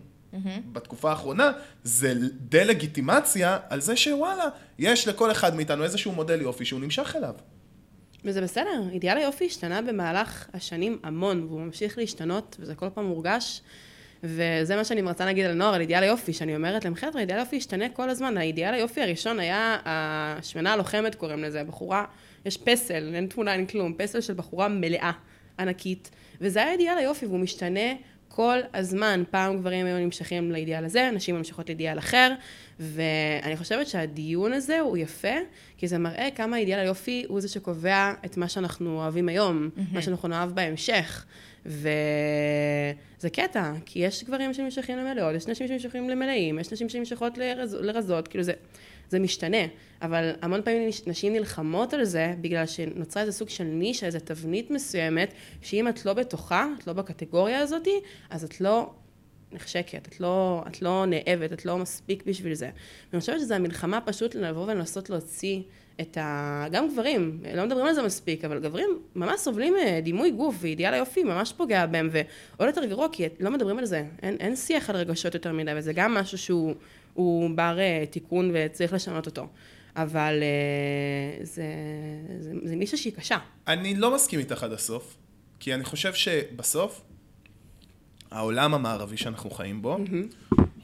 [0.73, 1.51] בתקופה האחרונה,
[1.83, 4.45] זה דה-לגיטימציה על זה שוואלה,
[4.79, 7.33] יש לכל אחד מאיתנו איזשהו מודל יופי שהוא נמשך אליו.
[8.25, 13.61] וזה בסדר, אידיאל היופי השתנה במהלך השנים המון, והוא ממשיך להשתנות, וזה כל פעם מורגש.
[14.23, 17.37] וזה מה שאני מרצה להגיד על נוער, על אידיאל היופי, שאני אומרת להם, חבר'ה, אידיאל
[17.37, 18.37] היופי ישתנה כל הזמן.
[18.37, 22.05] האידיאל היופי הראשון היה השמנה הלוחמת, קוראים לזה, בחורה,
[22.45, 25.11] יש פסל, אין תמונה, אין כלום, פסל של בחורה מלאה,
[25.59, 26.11] ענקית,
[26.41, 27.93] וזה היה אידיאל היופי, והוא משתנה
[28.27, 29.23] כל הזמן.
[29.31, 32.33] פעם גברים היו נמשכים לאידיאל הזה, נשים ממשיכות לאידיאל אחר,
[32.79, 35.37] ואני חושבת שהדיון הזה הוא יפה,
[35.83, 40.01] כי זה מראה כמה אידיאל היופי הוא זה שקובע את מה שאנחנו אוהבים היום, מה
[40.01, 41.25] שאנחנו נאהב בהמשך.
[41.65, 47.73] וזה קטע, כי יש גברים שנמשכים למלאות, יש נשים שנמשכים למלאים, יש נשים שנמשכות לרז...
[47.73, 48.53] לרזות, כאילו זה,
[49.09, 49.57] זה משתנה.
[50.01, 54.19] אבל המון פעמים נש- נשים נלחמות על זה, בגלל שנוצרה איזה סוג של נישה, איזה
[54.19, 57.87] תבנית מסוימת, שאם את לא בתוכה, את לא בקטגוריה הזאת,
[58.29, 58.89] אז את לא
[59.53, 62.69] נחשקת, את לא, את לא נאבת, את לא מספיק בשביל זה.
[63.12, 65.62] ואני חושבת שזו המלחמה פשוט לבוא ולנסות להוציא
[66.01, 66.65] את ה...
[66.72, 71.24] גם גברים, לא מדברים על זה מספיק, אבל גברים ממש סובלים דימוי גוף, ואידיאל היופי
[71.24, 74.05] ממש פוגע בהם, ועוד יותר גרוע, כי לא מדברים על זה.
[74.22, 76.75] אין, אין שיח על רגשות יותר מדי, וזה גם משהו שהוא
[77.13, 79.48] הוא בר אה, תיקון וצריך לשנות אותו.
[79.95, 81.63] אבל אה, זה,
[82.39, 83.38] זה, זה נישה שהיא קשה.
[83.67, 85.17] אני לא מסכים איתך עד הסוף,
[85.60, 87.01] כי אני חושב שבסוף,
[88.33, 89.97] העולם המערבי שאנחנו חיים בו,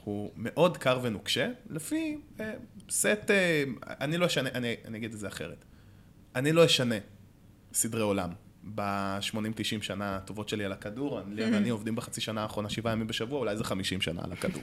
[0.04, 2.52] הוא מאוד קר ונוקשה, לפי אה,
[2.90, 3.64] סט, אה,
[4.00, 5.64] אני לא אשנה, אני, אני אגיד את זה אחרת.
[6.36, 6.94] אני לא אשנה
[7.72, 8.30] סדרי עולם.
[8.74, 13.38] ב-80-90 שנה הטובות שלי על הכדור, אני ואני עובדים בחצי שנה האחרונה שבעה ימים בשבוע,
[13.38, 14.62] אולי זה 50 שנה על הכדור.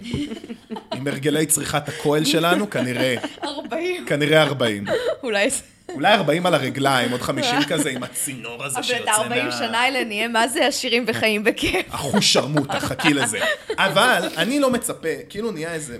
[0.93, 4.05] עם הרגלי צריכת הכוהל שלנו, כנראה, 40.
[4.05, 4.85] כנראה 40.
[5.23, 5.49] אולי.
[5.89, 9.79] אולי 40 על הרגליים, עוד 50 כזה עם הצינור הזה אבל שיוצא את ה-40 שנה
[9.79, 11.85] האלה נהיה מה זה עשירים וחיים בכיף.
[11.89, 13.39] אחוז שרמוטה, חכי לזה.
[13.77, 15.97] אבל אני לא מצפה, כאילו נהיה איזה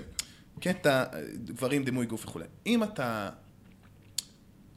[0.60, 2.44] קטע, דברים, דימוי גוף וכולי.
[2.66, 3.28] אם אתה,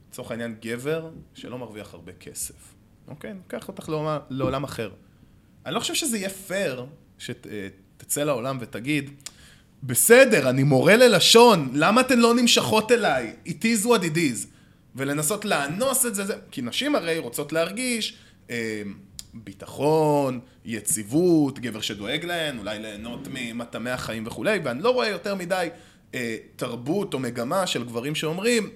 [0.10, 2.71] לצורך העניין, גבר שלא מרוויח הרבה כסף,
[3.08, 3.34] אוקיי?
[3.34, 4.92] ניקח אותך לעולם, לעולם אחר.
[5.66, 6.86] אני לא חושב שזה יהיה פייר
[7.18, 9.10] שתצא לעולם ותגיד,
[9.84, 13.34] בסדר, אני מורה ללשון, למה אתן לא נמשכות אליי?
[13.46, 14.48] It is what it is.
[14.96, 16.36] ולנסות לאנוס את זה, זה.
[16.52, 18.18] כי נשים הרי רוצות להרגיש
[18.50, 18.82] אה,
[19.34, 25.70] ביטחון, יציבות, גבר שדואג להן, אולי ליהנות ממטעמי החיים וכולי, ואני לא רואה יותר מדי
[26.16, 28.70] אה, תרבות או מגמה של גברים שאומרים,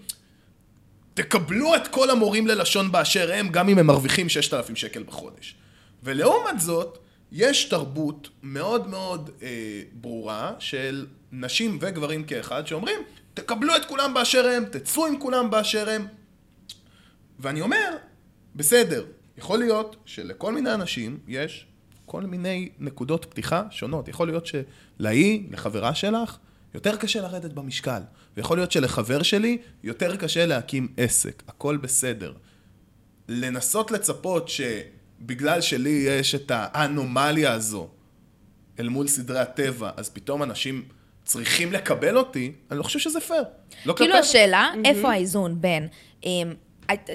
[1.15, 5.55] תקבלו את כל המורים ללשון באשר הם, גם אם הם מרוויחים 6,000 שקל בחודש.
[6.03, 6.97] ולעומת זאת,
[7.31, 12.99] יש תרבות מאוד מאוד אה, ברורה של נשים וגברים כאחד שאומרים,
[13.33, 16.07] תקבלו את כולם באשר הם, תצאו עם כולם באשר הם.
[17.39, 17.97] ואני אומר,
[18.55, 19.05] בסדר,
[19.37, 21.67] יכול להיות שלכל מיני אנשים יש
[22.05, 24.07] כל מיני נקודות פתיחה שונות.
[24.07, 26.37] יכול להיות שלהיא, לחברה שלך,
[26.75, 28.01] יותר קשה לרדת במשקל.
[28.37, 31.43] ויכול להיות שלחבר שלי יותר קשה להקים עסק.
[31.47, 32.33] הכל בסדר.
[33.27, 37.89] לנסות לצפות שבגלל שלי יש את האנומליה הזו
[38.79, 40.83] אל מול סדרי הטבע, אז פתאום אנשים
[41.23, 43.43] צריכים לקבל אותי, אני לא חושב שזה פייר.
[43.85, 45.87] לא כאילו השאלה, איפה האיזון בין
[46.23, 46.53] אמ,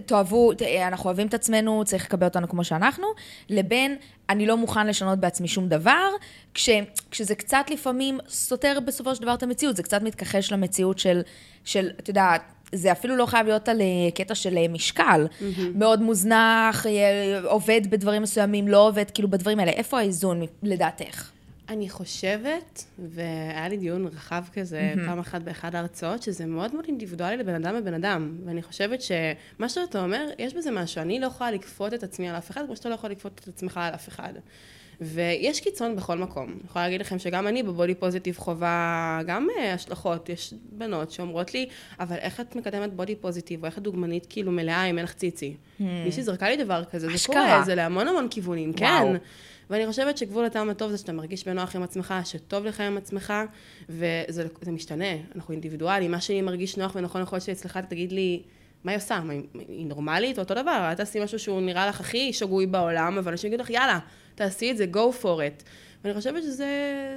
[0.06, 3.06] תאהבו, ת- אנחנו אוהבים את עצמנו, צריך לקבל אותנו כמו שאנחנו,
[3.48, 3.96] לבין
[4.28, 6.08] אני לא מוכן לשנות בעצמי שום דבר,
[6.54, 6.68] כש,
[7.10, 11.20] כשזה קצת לפעמים סותר בסופו של דבר את המציאות, זה קצת מתכחש למציאות של,
[11.64, 12.32] של אתה יודע,
[12.72, 15.26] זה אפילו לא חייב להיות על אה, קטע של אה, משקל,
[15.74, 19.70] מאוד מוזנח, אה, עובד בדברים מסוימים, לא עובד, כאילו בדברים האלה.
[19.72, 21.30] איפה האיזון לדעתך?
[21.70, 25.06] אני חושבת, והיה לי דיון רחב כזה mm-hmm.
[25.06, 28.36] פעם אחת באחד ההרצאות, שזה מאוד מאוד אינדיבידואלי לבן אדם לבן אדם.
[28.44, 31.02] ואני חושבת שמה שאתה אומר, יש בזה משהו.
[31.02, 33.48] אני לא יכולה לכפות את עצמי על אף אחד, כמו שאתה לא יכול לכפות את
[33.48, 34.32] עצמך על אף אחד.
[35.00, 36.44] ויש קיצון בכל מקום.
[36.44, 40.28] אני יכולה להגיד לכם שגם אני בבודי פוזיטיב חווה גם אה, השלכות.
[40.28, 41.68] יש בנות שאומרות לי,
[42.00, 45.12] אבל איך את מקדמת בודי פוזיטיב, או איך את דוגמנית כאילו מלאה אם אין לך
[45.12, 45.54] ציצי?
[45.80, 47.34] מישהי זרקה לי דבר כזה, זה אשכרה.
[47.34, 49.12] קורה, זה להמון המון כיוונים, וואו.
[49.12, 49.16] כן.
[49.70, 53.32] ואני חושבת שגבול הטעם הטוב זה שאתה מרגיש בנוח עם עצמך, שטוב לך עם עצמך,
[53.88, 58.42] וזה זה משתנה, אנחנו אינדיבידואלים, מה שאני מרגיש נוח ונכון יכול להיות שאצלך תגיד לי,
[58.84, 59.20] מה היא עושה?
[59.20, 60.38] מה, היא נורמלית?
[60.38, 63.70] אותו דבר, את תעשי משהו שהוא נראה לך הכי שגוי בעולם, אבל אנשים יגידו לך,
[63.70, 63.98] יאללה,
[64.40, 65.64] תעשי את זה, go for it.
[66.04, 66.66] ואני חושבת שזה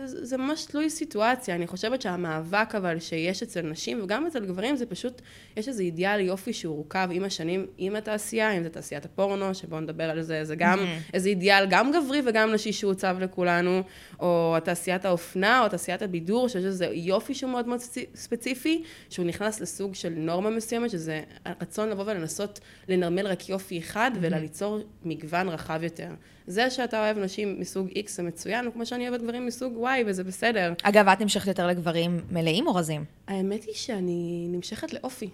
[0.06, 1.56] זה ממש תלוי סיטואציה.
[1.56, 5.22] אני חושבת שהמאבק אבל שיש אצל נשים וגם אצל גברים זה פשוט,
[5.58, 9.82] יש איזה אידיאל יופי שהוא רוכב עם השנים, עם התעשייה, אם זה תעשיית הפורנו, שבואו
[9.82, 10.80] נדבר על זה, זה גם
[11.14, 13.82] איזה אידיאל גם גברי וגם נשי שהוצב לכולנו,
[14.20, 19.26] או תעשיית האופנה, או תעשיית הבידור, שיש איזה יופי שהוא מאוד מאוד ספצי- ספציפי, שהוא
[19.26, 25.50] נכנס לסוג של נורמה מסוימת, שזה הרצון לבוא ולנסות לנרמל רק יופי אחד, וליצור מגוון
[25.50, 26.10] רחב יותר.
[26.48, 30.24] זה שאתה אוהב נשים מסוג X זה מצוין, כמו שאני אוהבת גברים מסוג Y, וזה
[30.24, 30.74] בסדר.
[30.84, 33.06] אגב, את נמשכת יותר לגברים מלאים או רזים?
[33.28, 35.30] האמת היא שאני נמשכת לאופי.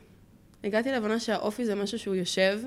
[0.63, 2.59] הגעתי להבנה שהאופי זה משהו שהוא יושב,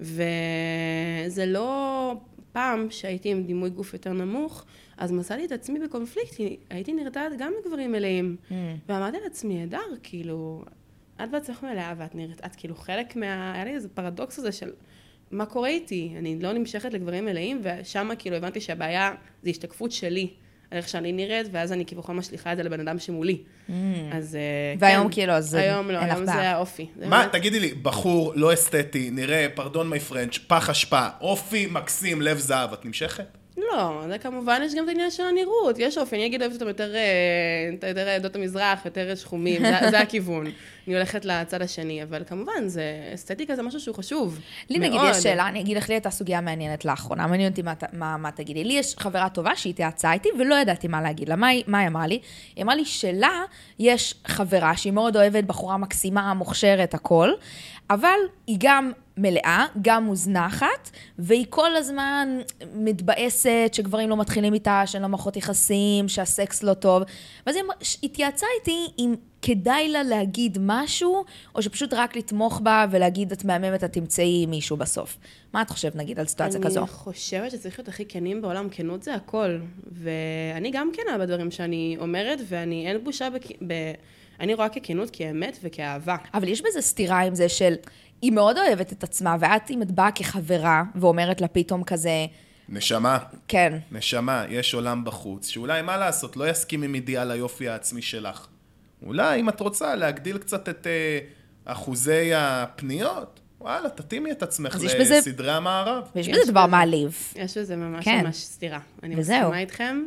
[0.00, 2.14] וזה לא
[2.52, 4.64] פעם שהייתי עם דימוי גוף יותר נמוך,
[4.96, 6.36] אז מצאתי את עצמי בקונפליקט,
[6.70, 8.36] הייתי נרתעת גם לגברים מלאים.
[8.88, 10.64] ואמרתי לעצמי, הדר, כאילו,
[11.24, 13.52] את בעצמך מלאה ואת נראית, את כאילו חלק מה...
[13.52, 14.70] היה לי איזה פרדוקס הזה של
[15.32, 16.12] מה קורה איתי?
[16.18, 20.30] אני לא נמשכת לגברים מלאים, ושם כאילו הבנתי שהבעיה זה השתקפות שלי.
[20.70, 23.38] על איך שאני נראית, ואז אני כביכול משליכה את זה לבן אדם שמולי.
[24.12, 24.40] אז אה,
[24.78, 25.12] והיום כן.
[25.12, 26.24] כאילו, אז היום לא, היום.
[26.24, 26.86] זה האופי.
[26.98, 31.66] זה מה, באמת- תגידי לי, בחור לא אסתטי, נראה, פרדון מי פרנץ', פח אשפה, אופי
[31.70, 33.24] מקסים, לב זהב, את נמשכת?
[33.56, 35.78] לא, זה כמובן, יש גם את העניין של הנראות.
[35.78, 37.00] יש אופי, אני אגיד אוהבת אותם יותר, אה,
[37.72, 40.46] יותר עדות המזרח, יותר שחומים, זה, זה הכיוון.
[40.86, 42.82] אני הולכת לצד השני, אבל כמובן, זה,
[43.14, 44.40] אסתטיקה זה משהו שהוא חשוב.
[44.70, 45.10] לי נגיד מאוד.
[45.10, 48.30] יש שאלה, אני אגיד לך, לי הייתה סוגיה מעניינת לאחרונה, מעניין אותי מה, מה, מה
[48.30, 48.64] תגידי.
[48.64, 51.36] לי יש חברה טובה שהיא התייעצה איתי ולא ידעתי מה להגיד לה.
[51.36, 52.18] מה, מה היא אמרה לי?
[52.56, 53.42] היא אמרה לי שלה
[53.78, 57.30] יש חברה שהיא מאוד אוהבת, בחורה מקסימה, מוכשרת, הכל,
[57.90, 62.38] אבל היא גם מלאה, גם מוזנחת, והיא כל הזמן
[62.74, 67.02] מתבאסת שגברים לא מתחילים איתה, שאין לה מערכות יחסים, שהסקס לא טוב.
[67.46, 67.64] ואז היא
[68.02, 73.84] התייעצה איתי אם כדאי לה להגיד משהו, או שפשוט רק לתמוך בה ולהגיד, את מהממת,
[73.84, 75.18] את תמצאי מישהו בסוף.
[75.52, 76.80] מה את חושבת, נגיד, על סיטואציה כזו?
[76.80, 79.58] אני חושבת שצריך להיות הכי כנים בעולם, כנות זה הכל.
[79.92, 83.46] ואני גם כנה בדברים שאני אומרת, ואני, אין בושה בכ...
[83.66, 83.72] ב...
[84.40, 86.16] אני רואה ככנות, כאמת וכאהבה.
[86.34, 87.74] אבל יש בזה סתירה עם זה של,
[88.22, 92.26] היא מאוד אוהבת את עצמה, ואת, אם את באה כחברה ואומרת לה פתאום כזה,
[92.68, 98.02] נשמה, כן, נשמה, יש עולם בחוץ, שאולי, מה לעשות, לא יסכים עם אידיאל היופי העצמי
[98.02, 98.46] שלך.
[99.06, 101.18] אולי, אם את רוצה, להגדיל קצת את אה,
[101.64, 106.04] אחוזי הפניות, וואלה, תתאימי את עצמך יש בזה- לסדרי המערב.
[106.16, 106.70] ויש יש בזה דבר בזה.
[106.70, 107.32] מעליב.
[107.36, 108.20] יש בזה ממש כן.
[108.24, 108.78] ממש סתירה.
[109.02, 109.36] אני וזהו.
[109.38, 110.02] מסכימה איתכם,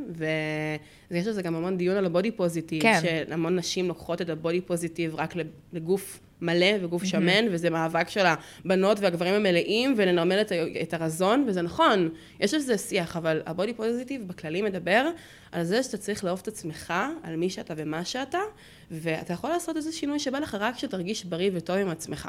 [1.11, 2.99] ויש לזה גם המון דיון על הבודי פוזיטיב, כן.
[3.01, 5.33] שהמון נשים לוקחות את הבודי פוזיטיב רק
[5.73, 11.61] לגוף מלא וגוף שמן, וזה מאבק של הבנות והגברים המלאים, ולנרמל את, את הרזון, וזה
[11.61, 15.09] נכון, יש על זה שיח, אבל הבודי פוזיטיב בכללי מדבר
[15.51, 16.93] על זה שאתה צריך לאהוב את עצמך,
[17.23, 18.39] על מי שאתה ומה שאתה,
[18.91, 22.27] ואתה יכול לעשות איזה שינוי שבא לך רק כשתרגיש בריא וטוב עם עצמך.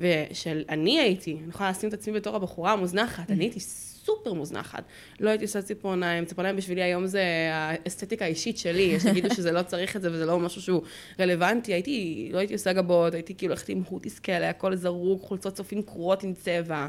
[0.00, 3.60] ושל אני הייתי, אני יכולה לשים את עצמי בתור הבחורה המוזנחת, אני הייתי
[4.06, 4.84] סופר מוזנחת.
[5.20, 9.62] לא הייתי עושה ציפורניים, ציפורניים בשבילי היום זה האסתטיקה האישית שלי, יש שיגידו שזה לא
[9.62, 10.82] צריך את זה וזה לא משהו שהוא
[11.20, 11.72] רלוונטי.
[11.72, 15.82] הייתי, לא הייתי עושה גבות, הייתי כאילו הולכת עם הוטיס כאלה, הכל זרוק, חולצות צופים
[15.82, 16.88] קרועות עם צבע.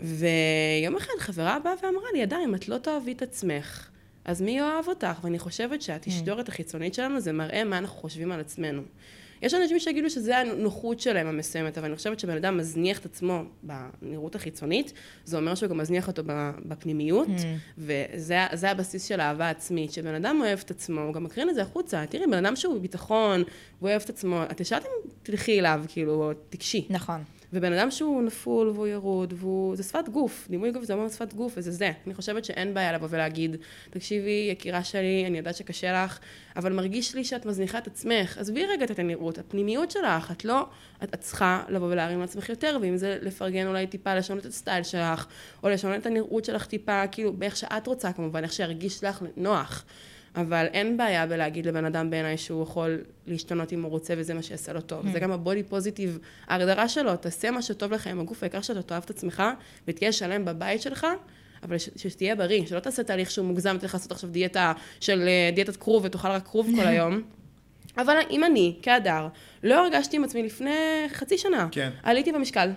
[0.00, 3.88] ויום אחד חברה באה ואמרה לי, אדם, אם את לא תאהבי את עצמך,
[4.24, 5.18] אז מי יאהב אותך?
[5.22, 8.82] ואני חושבת שהתשדורת החיצונית שלנו זה מראה מה אנחנו חושבים על עצמנו.
[9.42, 13.42] יש אנשים שיגידו שזה הנוחות שלהם המסוימת, אבל אני חושבת שבן אדם מזניח את עצמו
[13.62, 14.92] בנראות החיצונית,
[15.24, 16.22] זה אומר שהוא גם מזניח אותו
[16.66, 17.28] בפנימיות,
[17.78, 19.90] וזה זה הבסיס של אהבה עצמית.
[19.90, 22.04] כשבן אדם אוהב את עצמו, הוא גם מקרין את זה החוצה.
[22.10, 23.42] תראי, בן אדם שהוא בביטחון,
[23.78, 26.86] והוא אוהב את עצמו, את ישרת אם תלכי אליו, כאילו, תיגשי.
[26.90, 27.24] נכון.
[27.52, 29.76] ובן אדם שהוא נפול והוא ירוד, והוא...
[29.76, 31.92] זה שפת גוף, דימוי גוף זה אומר שפת גוף, וזה זה.
[32.06, 33.56] אני חושבת שאין בעיה לבוא ולהגיד,
[33.90, 36.18] תקשיבי, יקירה שלי, אני יודעת שקשה לך,
[36.56, 38.38] אבל מרגיש לי שאת מזניחה את עצמך.
[38.38, 40.66] עזבי רגע את הנראות, הפנימיות שלך, את לא...
[41.04, 44.82] את, את צריכה לבוא ולהרים לעצמך יותר, ואם זה לפרגן אולי טיפה, לשנות את הסטייל
[44.82, 45.26] שלך,
[45.62, 49.84] או לשנות את הנראות שלך טיפה, כאילו, באיך שאת רוצה כמובן, איך שירגיש לך נוח.
[50.40, 54.42] אבל אין בעיה בלהגיד לבן אדם בעיניי שהוא יכול להשתנות אם הוא רוצה וזה מה
[54.42, 55.12] שיעשה לו טוב.
[55.12, 59.02] זה גם הבודי פוזיטיב, ההגדרה שלו, תעשה מה שטוב לך עם הגוף, העיקר שאתה תאהב
[59.04, 59.42] את עצמך
[59.88, 61.06] ותהיה שלם בבית שלך,
[61.62, 65.50] אבל ש- שתהיה בריא, שלא תעשה תהליך שהוא מוגזם, תלך לעשות עכשיו דיאטה של אה,
[65.54, 67.22] דיאטת כרוב ותאכל רק כרוב כל היום.
[67.96, 69.28] אבל אם אני, כהדר,
[69.62, 70.74] לא הרגשתי עם עצמי לפני
[71.12, 71.90] חצי שנה, כן.
[72.02, 72.70] עליתי במשקל,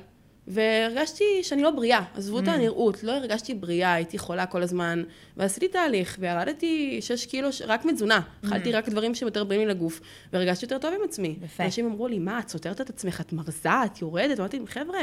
[0.47, 2.04] והרגשתי שאני לא בריאה.
[2.15, 5.04] עזבו את הנראות, לא הרגשתי בריאה, הייתי חולה כל הזמן,
[5.38, 8.21] ועשיתי תהליך, וירדתי 6 קילו, ש- רק מתזונה.
[8.45, 10.01] אכלתי רק דברים שהם יותר בריאים לי לגוף,
[10.34, 11.36] והרגשתי יותר טוב עם עצמי.
[11.43, 11.65] יפה.
[11.65, 14.39] אנשים אמרו לי, מה, את סותרת את עצמך, את מרזה, את יורדת?
[14.39, 14.99] אמרתי להם, חבר'ה,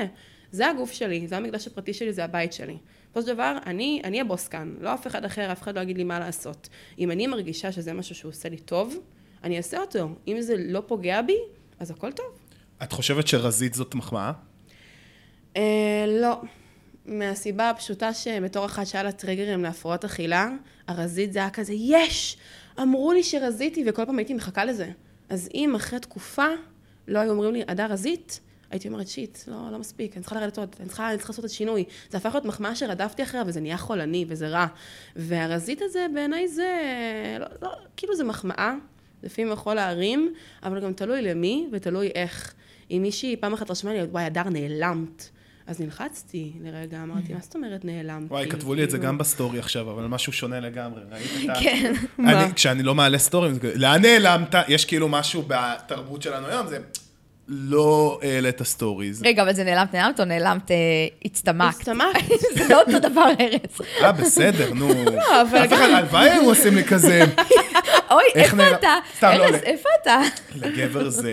[0.52, 2.76] זה הגוף שלי, זה המקדש הפרטי שלי, זה הבית שלי.
[3.04, 5.96] בסופו של דבר, אני, אני הבוס כאן, לא אף אחד אחר, אף אחד לא יגיד
[5.98, 6.68] לי מה לעשות.
[6.98, 8.96] אם אני מרגישה שזה משהו שהוא עושה לי טוב,
[9.44, 10.08] אני אעשה אותו.
[10.28, 11.36] אם זה לא פוגע בי,
[11.78, 12.26] אז הכל טוב.
[12.82, 14.32] את חושבת שרזית זאת מחמאה?
[15.58, 16.40] אה, לא.
[17.06, 20.48] מהסיבה הפשוטה שבתור אחת שהיה לה טריגרים להפרעות אכילה,
[20.88, 22.36] הרזית זה היה כזה, יש!
[22.82, 24.90] אמרו לי שרזיתי, וכל פעם הייתי מחכה לזה.
[25.28, 26.46] אז אם אחרי תקופה
[27.08, 28.40] לא היו אומרים לי, הדר, רזית,
[28.70, 31.44] הייתי אומרת, shit, לא, לא מספיק, אני צריכה לרדת עוד, אני צריכה, אני צריכה לעשות
[31.44, 31.84] את השינוי.
[32.10, 34.66] זה הפך להיות מחמאה שרדפתי אחריה, וזה נהיה חולני, וזה רע.
[35.16, 36.70] והרזית הזה, בעיניי זה,
[37.40, 38.74] לא, לא, כאילו זה מחמאה,
[39.22, 42.54] לפעמים יכול להרים, אבל גם תלוי למי ותלוי איך.
[42.90, 45.30] אם מישהי פעם אחת רשמה לי, וואי, הדר, נעלמת.
[45.68, 48.30] אז נלחצתי לרגע, אמרתי, מה זאת אומרת נעלמת?
[48.30, 51.00] וואי, כתבו לי את זה גם בסטורי עכשיו, אבל משהו שונה לגמרי.
[51.10, 51.60] ראית את ה...
[51.62, 51.94] כן.
[52.18, 54.54] אני, כשאני לא מעלה סטורים, לאן נעלמת?
[54.68, 56.78] יש כאילו משהו בתרבות שלנו היום, זה
[57.48, 59.22] לא העלית stories.
[59.22, 60.76] רגע, אבל זה נעלמת, נעלמת או נעלמת, אה,
[61.24, 61.74] הצטמקת?
[61.74, 62.40] הצטמקת.
[62.58, 63.86] זה לא אותו דבר, ארז.
[64.02, 64.88] אה, בסדר, נו.
[65.66, 67.24] אחד, הלוואי היו עושים לי כזה.
[68.10, 68.94] אוי, איפה אתה?
[69.22, 69.56] לא, לא.
[69.56, 70.20] איפה אתה?
[70.54, 71.32] לגבר זה,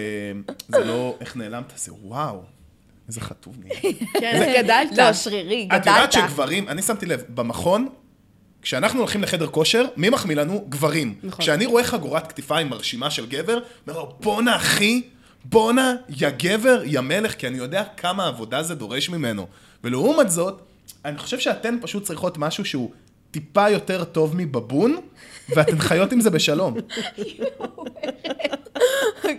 [0.67, 2.54] זה לא איך נעלמת, זה וואו,
[3.07, 3.93] איזה חטוב נהיה.
[4.19, 4.97] כן, גדלת.
[4.97, 5.81] לא, שרירי, גדלת.
[5.81, 7.87] את יודעת שגברים, אני שמתי לב, במכון,
[8.61, 10.65] כשאנחנו הולכים לחדר כושר, מי מחמיא לנו?
[10.69, 11.15] גברים.
[11.23, 11.45] נכון.
[11.45, 15.01] כשאני רואה חגורת כתפיים מרשימה של גבר, אומר לו, בואנה אחי,
[15.45, 19.47] בואנה, יא גבר, יא מלך, כי אני יודע כמה עבודה זה דורש ממנו.
[19.83, 20.61] ולעומת זאת,
[21.05, 22.91] אני חושב שאתן פשוט צריכות משהו שהוא
[23.31, 24.97] טיפה יותר טוב מבבון,
[25.49, 26.73] ואתן חיות עם זה בשלום.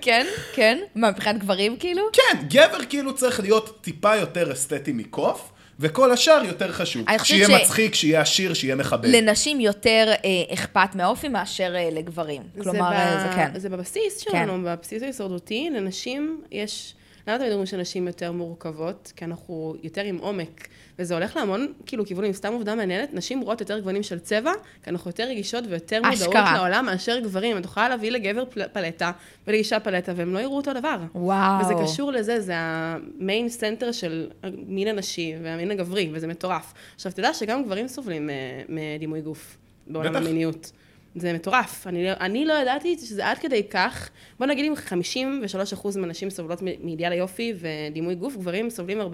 [0.00, 0.78] כן, כן.
[0.94, 2.02] מה, מבחינת גברים כאילו?
[2.12, 7.04] כן, גבר כאילו צריך להיות טיפה יותר אסתטי מקוף, וכל השאר יותר חשוב.
[7.22, 9.08] שיהיה ש- מצחיק, שיהיה עשיר, שיהיה מכבד.
[9.08, 12.42] לנשים יותר אה, אכפת מהאופי מאשר אה, לגברים.
[12.62, 13.50] כלומר, זה, אה, זה כן.
[13.60, 16.94] זה בבסיס שלנו, בבסיס ההישרדותי, לנשים יש...
[17.28, 19.12] למה תמיד אומרים שנשים יותר מורכבות?
[19.16, 22.32] כי אנחנו יותר עם עומק, וזה הולך להמון, כאילו, כיוונים.
[22.32, 26.14] סתם עובדה מעניינת, נשים רואות יותר גוונים של צבע, כי אנחנו יותר רגישות ויותר מודעות
[26.28, 26.54] אשכרה.
[26.56, 27.58] לעולם מאשר גברים.
[27.58, 29.10] את יכולה להביא לגבר פל- פלטה
[29.46, 30.96] ולאישה פלטה, והם לא יראו אותו דבר.
[31.14, 31.60] וואו.
[31.64, 36.72] וזה קשור לזה, זה ה main center של המין הנשי והמין הגברי, וזה מטורף.
[36.94, 38.34] עכשיו, תדע שגם גברים סובלים אה,
[38.68, 39.56] מדימוי גוף
[39.86, 40.20] בעולם בטח.
[41.16, 41.86] זה מטורף.
[41.86, 44.74] אני, לא- אני לא ידעתי שזה עד כדי כך, בוא נגיד אם
[45.74, 49.04] 53% מהנשים סובלות מ- מאידיאל היופי ודימוי גוף, גברים סובלים 47%.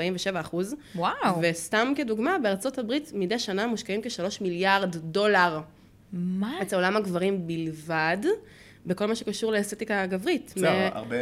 [0.95, 1.15] וואו.
[1.43, 5.61] וסתם כדוגמה, בארצות הברית מדי שנה מושקעים כשלוש מיליארד דולר
[6.13, 6.63] מה?
[6.63, 8.17] אצל עולם הגברים בלבד,
[8.87, 10.53] בכל מה שקשור לאסתטיקה הגברית.
[10.57, 11.17] זהו, מ- הרבה,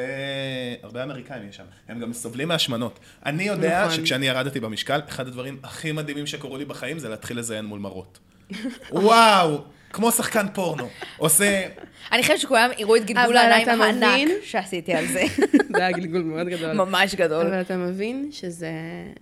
[0.82, 1.64] הרבה אמריקאים יש שם.
[1.88, 2.98] הם גם סובלים מהשמנות.
[3.26, 3.96] אני יודע נכון.
[3.96, 8.18] שכשאני ירדתי במשקל, אחד הדברים הכי מדהימים שקרו לי בחיים זה להתחיל לזיין מול מראות.
[8.92, 9.58] וואו,
[9.92, 10.88] כמו שחקן פורנו.
[11.16, 11.66] עושה...
[12.12, 14.28] אני חושבת שכולם יראו את גלגול העיניים הענק?
[14.42, 15.22] שעשיתי על זה.
[15.76, 16.72] זה היה גלגול מאוד גדול.
[16.72, 17.46] ממש גדול.
[17.46, 18.72] אבל אתה מבין שזה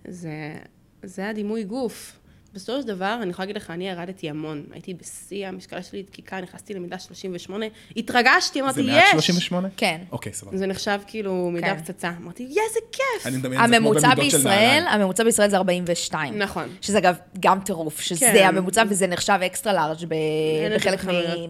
[0.07, 0.53] זה,
[1.03, 2.18] זה הדימוי גוף.
[2.53, 4.63] בסופו של דבר, אני יכולה להגיד לך, אני ירדתי המון.
[4.71, 7.65] הייתי בשיא, המשקל שלי דקיקה, נכנסתי למידה 38,
[7.97, 8.95] התרגשתי, אמרתי, זה יש!
[8.97, 9.67] מעט 38?
[9.77, 10.01] כן.
[10.11, 10.57] אוקיי, סבבה.
[10.57, 11.77] זה נחשב כאילו מידה כן.
[11.81, 12.11] פצצה.
[12.21, 13.25] אמרתי, איזה כיף!
[13.27, 15.01] אני מדמיין את זה כמו הממוצע במידות של בישראל, נעליים.
[15.01, 16.37] הממוצע בישראל זה 42.
[16.39, 16.69] נכון.
[16.81, 18.45] שזה אגב גם טירוף, שזה כן.
[18.47, 20.05] הממוצע וזה נחשב extra large זה
[20.75, 20.99] בחלק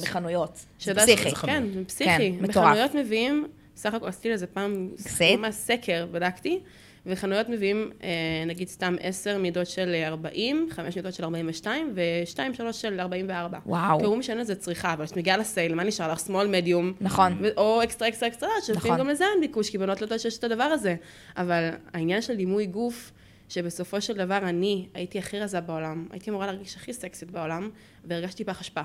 [0.02, 0.56] מחנויות.
[0.58, 1.32] זה שאתה- פסיכי.
[1.36, 2.06] כן, זה פסיכי.
[2.18, 2.66] כן, מטורף.
[2.68, 4.90] בחנויות מביאים, סך הכל עשיתי לזה פעם?
[5.38, 6.60] ממש סקר, בדקתי,
[7.06, 8.10] וחנויות מביאים, אה,
[8.46, 13.60] נגיד סתם 10 מידות של 40, 5 מידות של 42, ו-2-3 של 44.
[13.66, 14.00] וואו.
[14.00, 16.20] תראו שאין לזה צריכה, אבל כשאת מגיעה ל sale, מה נשאר לך?
[16.20, 16.94] small, medium.
[17.02, 17.42] נכון.
[17.58, 19.00] או extra extra extra, שלפעמים נכון.
[19.00, 20.96] גם לזה אין ביקוש, כי בנות לא יודעות שיש את הדבר הזה.
[21.38, 23.12] אבל העניין של דימוי גוף,
[23.50, 27.70] שבסופו של דבר אני הייתי הכי רזה בעולם, הייתי אמורה להרגיש הכי סקסית בעולם,
[28.06, 28.82] והרגשתי פח אשפה.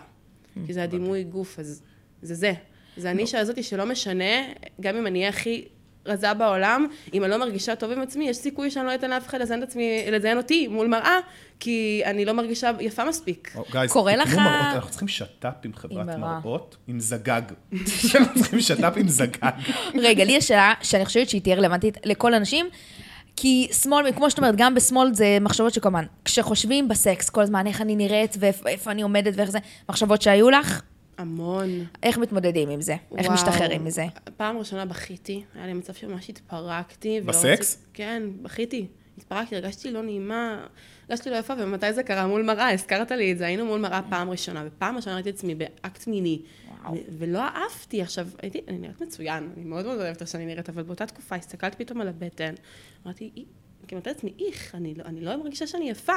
[0.66, 1.83] כי זה הדימוי גוף, אז
[2.22, 2.53] זה זה.
[2.96, 4.42] זה הנישה הזאתי שלא משנה,
[4.81, 5.64] גם אם אני אהיה הכי
[6.06, 9.26] רזה בעולם, אם אני לא מרגישה טוב עם עצמי, יש סיכוי שאני לא אתן לאף
[9.26, 11.16] אחד לזיין את עצמי, לזיין אותי מול מראה,
[11.60, 13.56] כי אני לא מרגישה יפה מספיק.
[13.92, 16.06] קורה לך- מראות, אנחנו צריכים שת"פ עם חברת.
[16.18, 17.42] מראות, עם זגג.
[18.14, 19.48] אנחנו צריכים שת"פ עם זגג.
[19.94, 22.66] רגע, לי יש שאלה שאני חושבת שהיא תהיה רלוונטית לכל האנשים.
[23.36, 27.66] כי שמאל, כמו שאת אומרת, גם בשמאל זה מחשבות שכל הזמן, כשחושבים בסקס, כל הזמן
[27.66, 30.82] איך אני נראית ואיפה אני עומדת ואיך זה, מחשבות שהיו לך,
[31.18, 31.68] המון.
[32.03, 32.92] איך מתמודדים עם זה?
[32.92, 33.33] איך וואו.
[33.35, 34.05] משתחררים מזה?
[34.37, 37.18] פעם ראשונה בכיתי, היה לי מצב שממש התפרקתי.
[37.22, 37.74] ולא בסקס?
[37.74, 38.87] רציתי- כן, בכיתי.
[39.18, 40.66] התפרקתי, הרגשתי לא נעימה,
[41.09, 42.27] הרגשתי לא יפה, ומתי זה קרה?
[42.27, 45.35] מול מראה, הזכרת לי את זה, היינו מול מראה פעם ראשונה, ופעם ראשונה ראיתי את
[45.35, 46.42] עצמי באקט מיני.
[46.83, 46.94] וואו.
[47.18, 50.83] ולא אהבתי, עכשיו, הייתי, אני נראית מצוין, אני מאוד מאוד אוהבת איך שאני נראית, אבל
[50.83, 52.55] באותה תקופה הסתכלתי פתאום על הבטן,
[53.07, 53.44] אמרתי, "אי",
[53.87, 56.12] כאילו, אמרתי לעצמי, איך, אני, לא- אני לא מרגישה שאני יפה.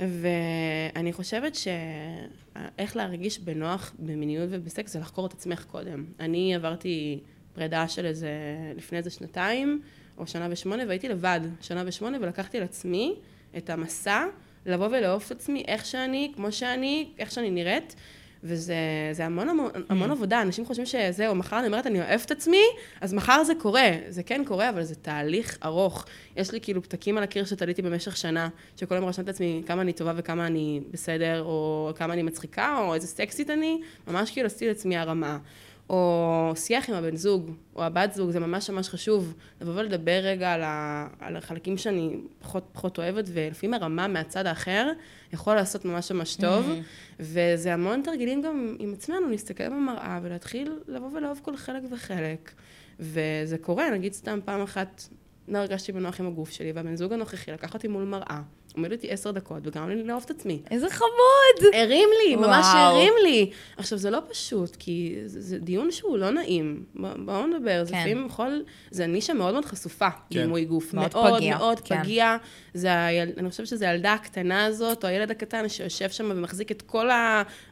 [0.00, 6.04] ואני חושבת שאיך להרגיש בנוח במיניות ובסקס זה לחקור את עצמך קודם.
[6.20, 7.20] אני עברתי
[7.54, 8.30] פרידה של איזה,
[8.76, 9.82] לפני איזה שנתיים,
[10.18, 13.14] או שנה ושמונה, והייתי לבד, שנה ושמונה, ולקחתי על עצמי
[13.56, 14.24] את המסע
[14.66, 17.96] לבוא ולאהוב את עצמי איך שאני, כמו שאני, איך שאני נראית.
[18.44, 18.74] וזה
[19.12, 22.62] זה המון המון, המון עבודה, אנשים חושבים שזהו, מחר אני אומרת, אני אוהבת עצמי,
[23.00, 23.90] אז מחר זה קורה.
[24.08, 26.06] זה כן קורה, אבל זה תהליך ארוך.
[26.36, 29.92] יש לי כאילו פתקים על הקיר שתליתי במשך שנה, שכל יום רשמתי לעצמי כמה אני
[29.92, 34.68] טובה וכמה אני בסדר, או כמה אני מצחיקה, או איזה סקסית אני, ממש כאילו עשיתי
[34.68, 35.38] לעצמי הרמה.
[35.90, 39.34] או שיח עם הבן זוג, או הבת זוג, זה ממש ממש חשוב.
[39.60, 44.90] לבוא ולדבר רגע על, ה, על החלקים שאני פחות, פחות אוהבת, ולפעמים הרמה מהצד האחר
[45.32, 46.70] יכול לעשות ממש ממש טוב.
[47.20, 52.52] וזה המון תרגילים גם עם עצמנו, להסתכל במראה ולהתחיל לבוא ולאהוב כל חלק וחלק.
[53.00, 55.02] וזה קורה, נגיד סתם פעם אחת
[55.48, 58.42] לא הרגשתי בנוח עם הגוף שלי, והבן זוג הנוכחי לקח אותי מול מראה,
[58.76, 60.62] עומד אותי עשר דקות וגרם לי לאהוב את עצמי.
[60.70, 61.74] איזה חמוד!
[61.74, 62.78] הרים לי, ממש וואו.
[62.78, 63.50] הרים לי.
[63.76, 66.84] עכשיו, זה לא פשוט, כי זה, זה דיון שהוא לא נעים.
[66.94, 67.98] ב- בואו נדבר, זה כן.
[67.98, 68.64] לפעמים יכול...
[68.90, 70.40] זה נישה מאוד מאוד חשופה, כן.
[70.40, 70.94] דימוי גוף.
[70.94, 72.02] מאוד מאוד פגיע, מאוד כן.
[72.02, 72.36] פגיע.
[72.74, 73.28] זה היל...
[73.36, 77.08] אני חושבת שזו הילדה הקטנה הזאת, או הילד הקטן שיושב שם ומחזיק את כל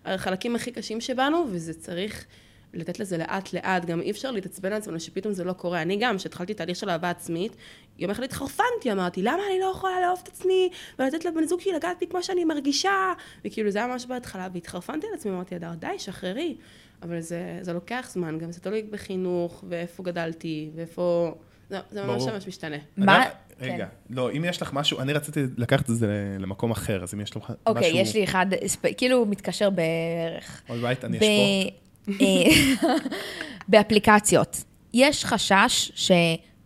[0.05, 2.27] החלקים הכי קשים שבנו, וזה צריך...
[2.75, 5.83] לתת לזה לאט-לאט, גם אי אפשר להתעצבן על עצמנו שפתאום זה לא קורה.
[5.83, 7.57] אני גם, כשהתחלתי תהליך של אהבה עצמית,
[7.99, 11.73] יום אחד התחרפנתי, אמרתי, למה אני לא יכולה לאהוב את עצמי, ולתת לבן זוג שלי
[11.73, 13.13] לגעת בי כמו שאני מרגישה,
[13.45, 16.57] וכאילו זה היה ממש בהתחלה, והתחרפנתי על עצמי, אמרתי, אדר, די, שחררי.
[17.03, 21.35] אבל זה, זה לוקח זמן, גם זה תלוי בחינוך, ואיפה גדלתי, ואיפה...
[21.71, 22.35] זה, זה ממש ברור.
[22.35, 22.77] ממש משתנה.
[22.97, 23.25] מה-
[23.61, 24.15] רגע, כן.
[24.15, 27.31] לא, אם יש לך משהו, אני רציתי לקחת את זה למקום אחר, אז אם יש
[27.31, 27.55] לך משהו...
[27.67, 28.47] אוקיי, יש לי אחד,
[28.97, 30.63] כאילו מתקשר בערך.
[30.69, 32.21] עוד בית, אני ב- אשפוך.
[32.21, 32.95] אה,
[33.69, 35.93] באפליקציות, יש חשש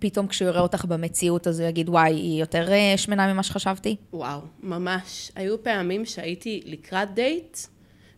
[0.02, 3.96] שפתאום כשהוא יראה אותך במציאות, אז הוא יגיד, וואי, היא יותר אה, שמנה ממה שחשבתי?
[4.12, 5.30] וואו, ממש.
[5.34, 7.58] היו פעמים שהייתי לקראת דייט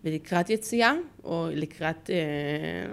[0.04, 0.92] ולקראת יציאה,
[1.24, 2.16] או לקראת אה,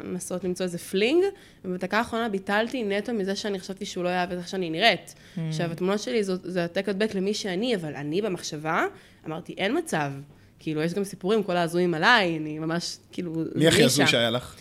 [0.04, 1.24] לנסות למצוא איזה fling,
[1.66, 5.14] ובדקה האחרונה ביטלתי נטו מזה שאני חשבתי שהוא לא יאהב את איך שאני נראית.
[5.36, 5.40] Mm.
[5.50, 8.86] עכשיו, התמונות שלי זו- זה העתק הדבק למי שאני, אבל אני במחשבה,
[9.28, 10.12] אמרתי, אין מצב.
[10.60, 14.08] כאילו, יש גם סיפורים, כל ההזויים עליי, אני ממש, כאילו, מי הכי הזוי.
[14.08, 14.56] שהיה לך?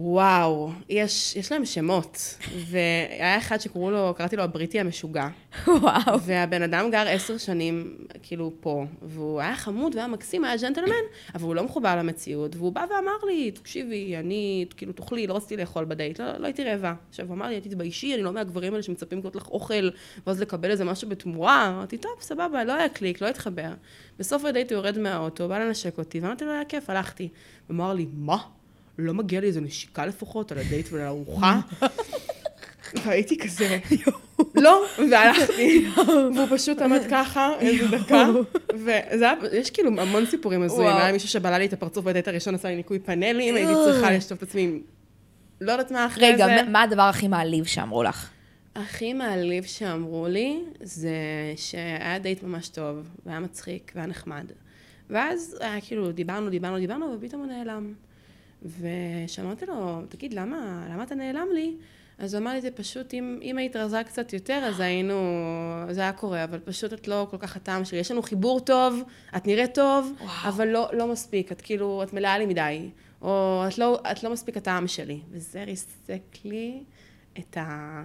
[0.00, 2.38] וואו, יש, יש להם שמות.
[2.56, 5.28] והיה אחד שקראו לו, קראתי לו הבריטי המשוגע.
[5.66, 6.20] וואו.
[6.20, 10.94] והבן אדם גר עשר שנים, כאילו, פה, והוא היה חמוד והיה מקסים, היה ג'נטלמן,
[11.34, 15.56] אבל הוא לא מחובר למציאות, והוא בא ואמר לי, תקשיבי, אני, כאילו, תאכלי, לא רציתי
[15.56, 16.94] לאכול בדייט, לא, לא הייתי רעבה.
[17.08, 19.88] עכשיו, הוא אמר לי, תתביישי, אני לא מהגברים האלה שמצפים לקנות לך אוכל,
[20.26, 21.68] ואז לקבל איזה משהו בתמורה.
[21.68, 23.70] אמרתי, טוב, סבבה, לא היה קליק, לא התחבר.
[24.18, 27.28] בסוף הדייט הוא יורד מהאוטו, בא לנשק אותי, ואמרתי לו, היה כיף, הלכתי.
[27.66, 28.57] הוא אמר לי, מה?
[28.98, 31.60] לא מגיע לי איזו נשיקה לפחות על הדייט ועל הארוחה?
[33.04, 33.78] והייתי כזה,
[34.54, 35.86] לא, והלכתי,
[36.34, 38.26] והוא פשוט עמד ככה איזה דקה,
[38.74, 38.90] וזה
[39.30, 40.96] היה, יש כאילו המון סיפורים הזויים.
[40.96, 44.38] היה מישהו שבלע לי את הפרצוף בדייט הראשון, עשה לי ניקוי פאנלים, הייתי צריכה לשטוף
[44.38, 44.80] את עצמי, עם-
[45.60, 46.56] לא יודעת מה אחרי רגע, זה.
[46.56, 48.28] מה- מה הדבר הכי מעליב שאמרו לך?
[48.76, 51.10] הכי מעליב שאמרו לי, זה
[51.56, 54.44] שהיה דייט ממש טוב, והיה מצחיק, והיה נחמד.
[55.10, 57.92] ואז היה כאילו, דיברנו, דיברנו, דיברנו, ופתאום הוא נעלם.
[58.62, 61.74] ושאמרתי לו, תגיד, למה, למה אתה נעלם לי?
[62.18, 65.14] אז הוא אמר לי, זה פשוט, אם, אם היית רזה קצת יותר, אז היינו,
[65.90, 67.98] זה היה קורה, אבל פשוט את לא כל כך הטעם שלי.
[67.98, 69.02] יש לנו חיבור טוב,
[69.36, 70.30] את נראית טוב, וואו.
[70.48, 72.90] אבל לא, לא מספיק, את כאילו, את מלאה לי מדי,
[73.22, 75.20] או את לא, את לא מספיק הטעם שלי.
[75.30, 76.82] וזה ריסק לי
[77.38, 78.02] את, ה,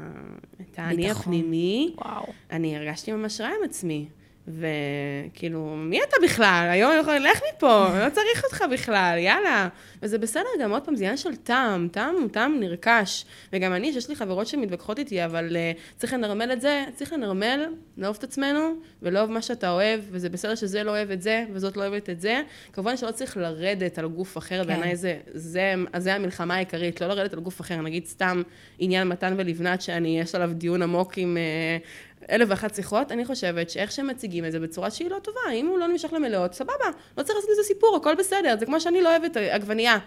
[0.62, 1.12] את האני.
[1.12, 1.96] הפנימי.
[1.98, 2.26] וואו.
[2.52, 4.08] אני הרגשתי ממש רע עם עצמי.
[4.48, 6.68] וכאילו, מי אתה בכלל?
[6.72, 9.68] היום אני יכולה, לך מפה, לא צריך אותך בכלל, יאללה.
[10.02, 13.26] וזה בסדר, גם עוד פעם, זה עניין של טעם, טעם הוא טעם נרכש.
[13.54, 17.66] וגם אני, שיש לי חברות שמתווכחות איתי, אבל uh, צריך לנרמל את זה, צריך לנרמל,
[17.98, 21.78] לאהוב את עצמנו, ולאהוב מה שאתה אוהב, וזה בסדר שזה לא אוהב את זה, וזאת
[21.78, 22.42] לא אוהבת את זה.
[22.74, 24.68] כמובן שלא צריך לרדת על גוף אחר, כן.
[24.68, 28.42] בעיניי זה, זה, זה המלחמה העיקרית, לא לרדת על גוף אחר, נגיד סתם
[28.80, 31.38] עניין מתן ולבנת, שאני, יש עליו דיון עמוק עם...
[31.38, 35.40] Uh, אלף ואחת שיחות, אני חושבת שאיך שהם מציגים את זה בצורה שהיא לא טובה,
[35.54, 36.86] אם הוא לא נמשך למלאות, סבבה,
[37.18, 39.98] לא צריך לעשות מזה סיפור, הכל בסדר, זה כמו שאני לא אוהבת עגבנייה.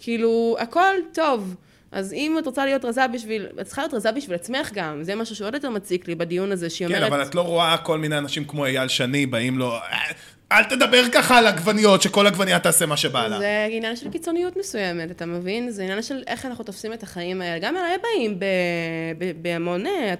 [0.00, 1.54] כאילו, הכל טוב.
[1.92, 5.14] אז אם את רוצה להיות רזה בשביל, את צריכה להיות רזה בשביל עצמך גם, זה
[5.14, 7.12] משהו שעוד יותר מציק לי בדיון הזה, שהיא כן, אומרת...
[7.12, 9.78] אבל את לא רואה כל מיני אנשים כמו אייל שני, באים לו, "אה,
[10.52, 13.38] אל תדבר ככה על עגבניות, שכל עגבנייה תעשה מה שבא לה.
[13.38, 15.70] זה עניין של קיצוניות מסוימת, אתה מבין?
[15.70, 17.58] זה עניין של איך אנחנו תופסים את החיים האלה.
[17.58, 18.44] גם אליי באים ב-
[19.18, 20.14] ב- בהמון אה,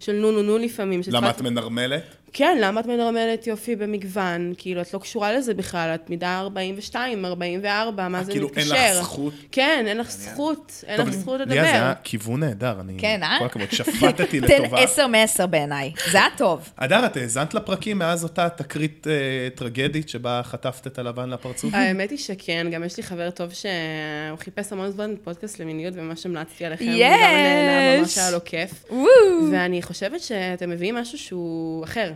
[0.00, 1.00] של נו נו נו לפעמים.
[1.08, 2.02] למה את מנרמלת?
[2.32, 4.52] כן, למה את מנרמלת יופי במגוון?
[4.58, 8.74] כאילו, את לא קשורה לזה בכלל, את מידה 42, 44, מה זה כאילו, מתקשר?
[8.74, 9.34] אין לך זכות?
[9.52, 11.54] כן, אין לך זכות, אין טוב, לך זכות לדבר.
[11.54, 12.92] ליה, זה היה כיוון נהדר, אני...
[12.98, 13.36] כן, אה?
[13.38, 14.78] כל הכבוד, שפטתי תן לטובה.
[14.82, 15.92] עשר מעשר בעיניי.
[16.10, 16.70] זה היה טוב.
[16.78, 19.12] הדר, את האזנת לפרקים מאז אותה תקרית אה,
[19.54, 21.74] טרגדית שבה חטפת את הלבן לפרצוף?
[21.74, 26.26] האמת היא שכן, גם יש לי חבר טוב שהוא חיפש המון זמן פודקאסט למיניות, וממש
[26.26, 28.18] המלצתי עליכם, הוא גם נהנה, ממש.
[28.18, 28.84] היה לו כיף.
[28.90, 29.06] וואו.
[29.52, 32.12] ואני חושבת שאתם מביאים משהו שהוא אחר.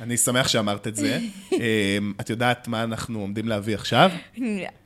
[0.00, 1.18] אני שמח שאמרת את זה.
[1.52, 4.10] אה, את יודעת מה אנחנו עומדים להביא עכשיו?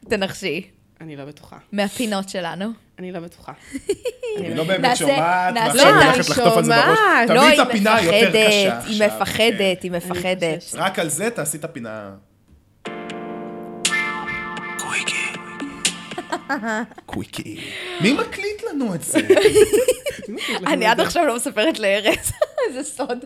[0.09, 0.63] תנחשי.
[1.01, 1.57] אני לא בטוחה.
[1.73, 2.71] מהפינות שלנו.
[2.99, 3.53] אני לא בטוחה.
[4.39, 6.99] אני לא באמת שומעת, ועכשיו לא, היא אני הולכת לחטוף על זה בראש.
[7.29, 9.09] לא, תביאי היא את הפינה היותר קשה היא עכשיו.
[9.09, 9.17] כן.
[9.17, 10.65] מפחדת, היא מפחדת.
[10.75, 12.11] רק על זה תעשי את הפינה.
[17.07, 17.61] קוויקי.
[18.01, 19.19] מי מקליט לנו את זה?
[20.67, 22.33] אני עד עכשיו לא מספרת לארז.
[22.75, 23.19] זה סוד.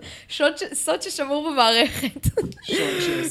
[0.73, 2.29] סוד ששמור במערכת.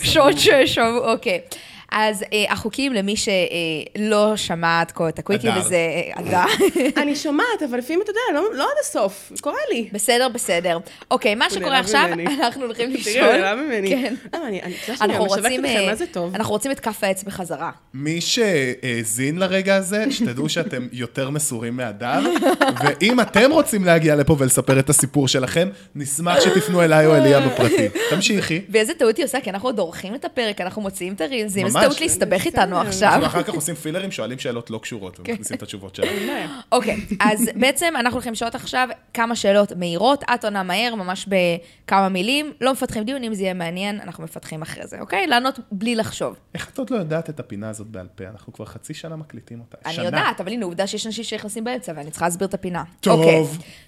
[0.04, 1.42] שוד ששמור, אוקיי.
[1.92, 5.60] אז אה, החוקים למי שלא שמע עד כה את הקוויקי, הדר.
[5.60, 6.66] וזה אה, הדר.
[7.02, 9.90] אני שומעת, אבל לפעמים אתה יודע, לא, לא עד הסוף, קורה לי.
[9.92, 10.78] בסדר, בסדר.
[11.12, 12.26] אוקיי, מה שקורה עכשיו, ממני.
[12.44, 13.26] אנחנו הולכים תראי, לשאול.
[13.26, 13.90] הוא נעלב ממני.
[13.90, 14.16] כן.
[14.34, 16.36] למה, אני, אני, שאני אנחנו משווקת אה, מה זה טוב?
[16.36, 17.72] אנחנו רוצים את כף העץ בחזרה.
[17.94, 22.20] מי שהאזין לרגע הזה, שתדעו שאתם יותר מסורים מהדר,
[22.84, 27.88] ואם אתם רוצים להגיע לפה ולספר את הסיפור שלכם, נשמח שתפנו אליי או אליה בפרטי.
[28.10, 28.62] תמשיכי.
[28.70, 31.83] ואיזה טעות היא עושה, כי אנחנו עוד עורכים את הפרק, אנחנו מוציאים את הרילזים, ממש.
[31.88, 32.78] טעות להסתבך איתנו.
[32.78, 33.10] עכשיו.
[33.10, 35.32] אנחנו אחר כך עושים פילרים, שואלים שאלות לא קשורות, כן.
[35.32, 36.50] ומכניסים את התשובות שלהם.
[36.72, 42.10] אוקיי, אז בעצם אנחנו הולכים לשאול עכשיו כמה שאלות מהירות, את עונה מהר, ממש בכמה
[42.10, 45.28] מילים, לא מפתחים דיון, אם זה יהיה מעניין, אנחנו מפתחים אחרי זה, אוקיי?
[45.28, 46.36] לענות בלי לחשוב.
[46.54, 48.24] איך את עוד לא יודעת את הפינה הזאת בעל פה?
[48.24, 49.78] אנחנו כבר חצי שנה מקליטים אותה.
[49.86, 50.06] אני.
[50.06, 52.84] יודעת, אבל הנה, עובדה שיש אנשים שנכנסים באמצע, ואני צריכה להסביר את הפינה.
[53.00, 53.20] טוב.
[53.20, 53.44] אוקיי.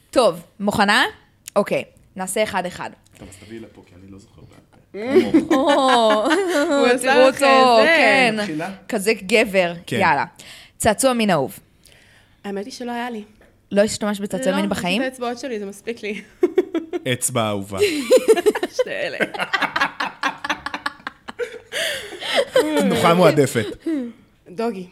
[0.09, 1.03] טוב, מוכנה?
[1.55, 1.84] אוקיי.
[2.15, 2.89] נעשה אחד-אחד.
[3.17, 4.74] טוב, אז תביאי לפה, כי אני לא זוכר בעל פה.
[5.52, 7.38] הוא עשה תראו לך.
[7.38, 8.36] כן.
[8.88, 10.00] כזה גבר, כן.
[10.00, 10.26] יאללה.
[10.78, 11.60] צעצוע מין אהוב.
[12.43, 13.24] האמת היא שלא היה לי.
[13.72, 15.02] לא השתמשת בצעצוע מין בחיים?
[15.02, 16.22] לא, את האצבעות שלי, זה מספיק לי.
[17.14, 17.80] אצבע אהובה.
[18.78, 19.18] שתי אלה.
[22.82, 23.66] תנוחה מועדפת.
[24.50, 24.88] דוגי.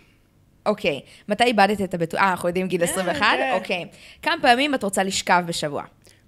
[0.66, 1.02] אוקיי.
[1.30, 2.20] מתי איבדת את הבטוח?
[2.20, 3.20] אה, אנחנו יודעים גיל 21?
[3.20, 3.52] כן.
[3.54, 3.86] אוקיי.
[4.22, 5.84] כמה פעמים את רוצה לשכב בשבוע?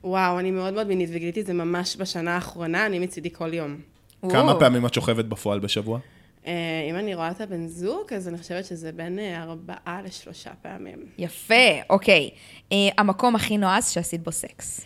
[0.06, 3.78] וואו, אני מאוד מאוד מינית, וגיליתי את זה ממש בשנה האחרונה, אני מצידי כל יום.
[4.22, 4.60] כמה וואו.
[4.60, 6.00] פעמים את שוכבת בפועל בשבוע?
[6.48, 6.54] אה,
[6.90, 11.06] אם אני רואה את הבן זוג, אז אני חושבת שזה בין אה, ארבעה לשלושה פעמים.
[11.18, 12.30] יפה, אוקיי.
[12.72, 14.86] אה, המקום הכי נועז שעשית בו סקס.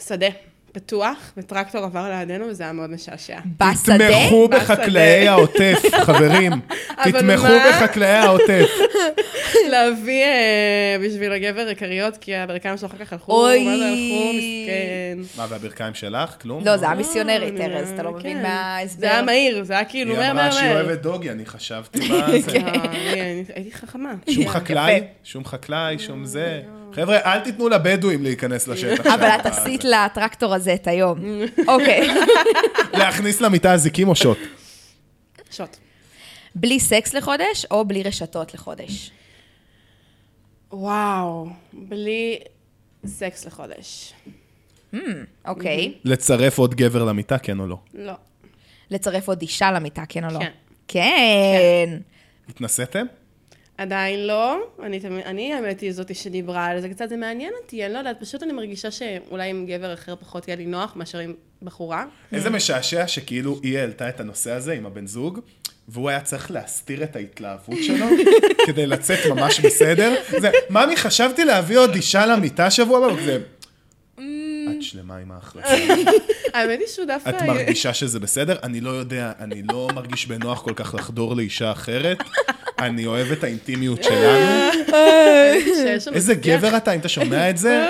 [0.00, 0.26] שדה,
[0.72, 3.38] פתוח, וטרקטור עבר לידינו, וזה היה מאוד משעשע.
[3.60, 3.96] בשדה?
[4.08, 4.48] תתמכו.
[4.48, 6.52] בחקלאי העוטף, חברים.
[7.04, 7.66] תתמכו מה?
[7.70, 8.66] בחקלאי העוטף.
[9.70, 13.64] להביא אה, בשביל הגבר כריות, כי הברכיים שלו אחר כך הלכו, אוי.
[13.64, 15.18] מה זה הלכו, מסכן.
[15.42, 16.36] מה, והברכיים שלך?
[16.42, 16.64] כלום?
[16.64, 18.42] לא, זה היה מיסיונרית, אה, ארז, אתה לא מבין כן.
[18.42, 19.00] מה ההסבר.
[19.00, 20.84] זה היה מהיר, זה היה כאילו היא מהר, אמרה מהר, שהיא מהר.
[20.84, 22.50] אוהבת דוגי, אני חשבתי בזה.
[22.52, 22.66] כן.
[22.66, 22.80] אני-
[23.20, 24.12] אני- הייתי חכמה.
[24.30, 25.06] שום חקלאי, יפה.
[25.24, 26.60] שום חקלאי, שום זה.
[26.92, 29.06] חבר'ה, אל תיתנו לבדואים להיכנס לשטח.
[29.06, 29.28] אבל.
[29.28, 31.18] את עשית לטרקטור הזה את היום.
[31.68, 32.08] אוקיי.
[32.92, 34.38] להכניס למיטה אזיקים או שוט?
[35.50, 35.76] שוט.
[36.54, 39.10] בלי סקס לחודש או בלי רשתות לחודש?
[40.72, 42.38] וואו, בלי
[43.06, 44.14] סקס לחודש.
[45.46, 45.94] אוקיי.
[46.04, 47.76] לצרף עוד גבר למיטה, כן או לא?
[47.94, 48.12] לא.
[48.90, 50.38] לצרף עוד אישה למיטה, כן או לא?
[50.38, 50.50] כן.
[50.88, 51.98] כן.
[52.48, 53.06] התנסיתם?
[53.78, 54.58] עדיין לא.
[54.82, 58.20] אני, אני האמת היא זאתי שדיברה על זה קצת, זה מעניין אותי, אני לא יודעת,
[58.20, 62.04] פשוט אני מרגישה שאולי עם גבר אחר פחות יהיה לי נוח מאשר עם בחורה.
[62.32, 65.40] איזה משעשע שכאילו היא העלתה את הנושא הזה עם הבן זוג,
[65.88, 68.06] והוא היה צריך להסתיר את ההתלהבות שלו
[68.66, 70.14] כדי לצאת ממש בסדר.
[70.40, 73.38] זה, ממי, חשבתי להביא עוד אישה למיטה שבוע הבא, וזה...
[74.78, 75.68] את שלמה עם ההחלטה.
[76.54, 77.28] האמת היא שהוא דווקא...
[77.30, 78.56] את מרגישה שזה בסדר?
[78.62, 82.18] אני לא יודע, אני לא מרגיש בנוח כל כך לחדור לאישה אחרת.
[82.78, 84.70] אני אוהב את האינטימיות שלנו.
[86.14, 86.34] איזה.
[86.34, 87.86] גבר אתה, אם אתה שומע את זה?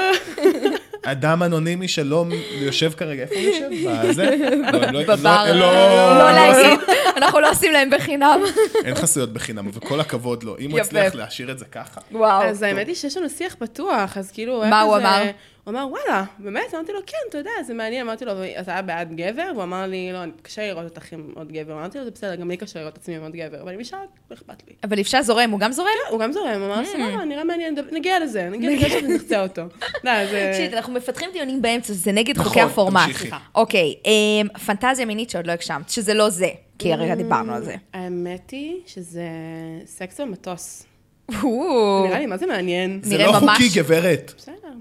[1.04, 3.68] אדם אנונימי שלא יושב כרגע, איפה הוא יושב?
[4.08, 4.36] בזה?
[4.72, 5.44] לא, לא- לא- בבר.
[5.52, 6.78] לא- לא לא להגיד,
[7.18, 8.40] אנחנו לא עושים להם בחינם.
[8.84, 10.56] אין חסויות בחינם, וכל הכבוד לו.
[10.58, 10.86] אם הוא יפה.
[10.88, 12.42] הצליח להשאיר את זה ככה, וואו.
[12.42, 14.62] אז האמת היא שיש לנו שיח פתוח, אז כאילו...
[14.70, 15.22] מה הוא אמר?
[15.64, 16.74] הוא אמר, וואלה, באמת?
[16.74, 18.06] אמרתי לו, כן, אתה יודע, זה מעניין.
[18.06, 19.50] אמרתי לו, אתה היה בעד גבר?
[19.54, 21.72] הוא אמר לי, לא, קשה לראות אותך עם עוד גבר.
[21.72, 23.62] אמרתי לו, זה בסדר, גם לי קשה לראות את עצמי עם עוד גבר.
[23.62, 23.96] אבל אם אישה,
[24.30, 24.74] לא אכפת לי.
[24.84, 25.88] אבל אפשר זורם, הוא גם זורם?
[26.10, 26.86] הוא גם זורם, אמר, Hmm.
[26.86, 29.62] סבבה, נראה מעניין, נגיע לזה, נגיע לזה שנחצה אותו.
[30.04, 30.52] לא, זה...
[30.56, 33.10] שיט, אנחנו מפתחים דיונים באמצע, זה נגד נכון, חוקי הפורמט.
[33.54, 36.48] אוקיי, אמ, פנטזיה מינית שעוד לא הגשמת, שזה לא זה,
[36.78, 37.76] כי הרגע דיברנו על זה.
[37.92, 39.22] האמת היא שזה
[39.86, 40.84] סקס במטוס.
[41.42, 43.00] או, נראה לי, מה זה מעניין?
[43.02, 44.34] זה לא חוקי, גברת.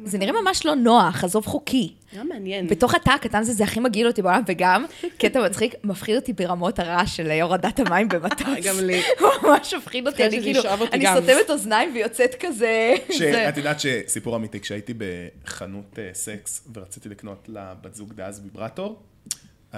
[0.06, 1.94] זה נראה ממש לא נוח, עזוב חוקי.
[2.14, 2.68] נראה מעניין.
[2.68, 4.86] בתוך התא הקטן הזה, זה הכי מגעיל אותי בעולם, וגם,
[5.18, 8.48] קטע מצחיק, מפחיד אותי ברמות הרעש של הורדת המים במטוס.
[8.64, 9.02] גם לי.
[9.20, 10.62] הוא ממש מפחיד אותי, אני כאילו,
[10.94, 11.06] אני.
[11.16, 12.94] סותמת אוזניים ויוצאת כזה...
[13.08, 19.00] זה- שאת יודעת שסיפור אמיתי, כשהייתי בחנות אה, סקס ורציתי לקנות לבת זוג דאז ויברטור,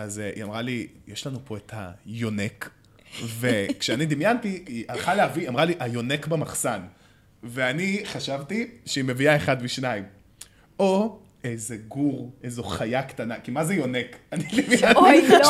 [0.03, 1.73] אז אה, היא אמרה לי, יש לנו פה את
[2.05, 2.69] היונק,
[3.39, 6.79] וכשאני דמיינתי, היא הלכה להביא, אמרה לי, היונק במחסן.
[7.43, 10.03] ואני חשבתי שהיא מביאה אחד ושניים.
[10.79, 14.15] או איזה גור, איזו חיה קטנה, כי מה זה יונק?
[14.33, 15.49] אני דמיינתי אוי, לא.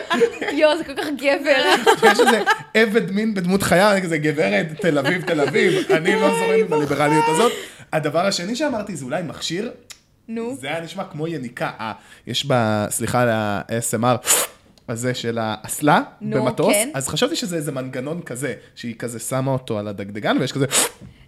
[0.60, 1.62] יואו, זה כל כך גבר.
[2.00, 2.42] שיש איזה
[2.74, 7.52] עבד מין בדמות חיה, כזה גברת תל אביב, תל אביב, אני לא זורם בליברליות הזאת.
[7.92, 9.70] הדבר השני שאמרתי זה אולי מכשיר,
[10.28, 10.56] נו.
[10.60, 11.70] זה היה נשמע כמו יניקה.
[11.80, 11.92] אה,
[12.26, 12.84] יש ב...
[12.90, 14.28] סליחה על ה-SMR.
[14.88, 16.90] הזה של האסלה נו, במטוס, כן.
[16.94, 20.66] אז חשבתי שזה איזה מנגנון כזה, שהיא כזה שמה אותו על הדגדגן ויש כזה,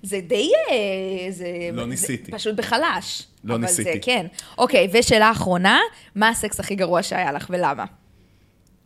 [0.02, 0.50] זה די...
[0.70, 1.46] אה, זה...
[1.72, 2.32] לא זה ניסיתי.
[2.32, 3.26] פשוט בחלש.
[3.44, 3.92] לא אבל ניסיתי.
[3.92, 4.26] זה כן.
[4.58, 5.78] אוקיי, ושאלה אחרונה,
[6.14, 7.84] מה הסקס הכי גרוע שהיה לך ולמה?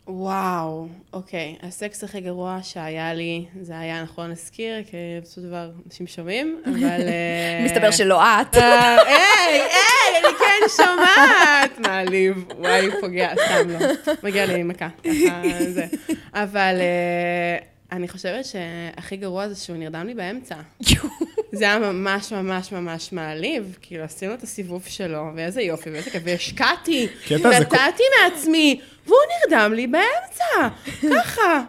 [0.08, 1.56] וואו, אוקיי.
[1.62, 6.06] הסקס הכי גרוע שהיה לי, זה היה, אנחנו לא נזכיר, כי בסופו של דבר אנשים
[6.06, 7.00] שומעים, אבל...
[7.08, 8.54] אה, מסתבר שלא את.
[8.54, 11.78] אה, היי, היי, אני כן שומעת!
[11.78, 13.78] מעליב, וואי, פוגע, סתם לא.
[14.22, 15.86] מגיע לי מכה, ככה זה.
[16.34, 17.58] אבל אה,
[17.92, 20.56] אני חושבת שהכי גרוע זה שהוא נרדם לי באמצע.
[21.54, 26.22] זה היה ממש ממש ממש מעליב, כאילו עשינו את הסיבוב שלו, ואיזה יופי, ואיזה כיף,
[26.24, 29.18] והשקעתי, נתתי מעצמי, והוא
[29.50, 30.68] נרדם לי באמצע,
[31.14, 31.64] ככה.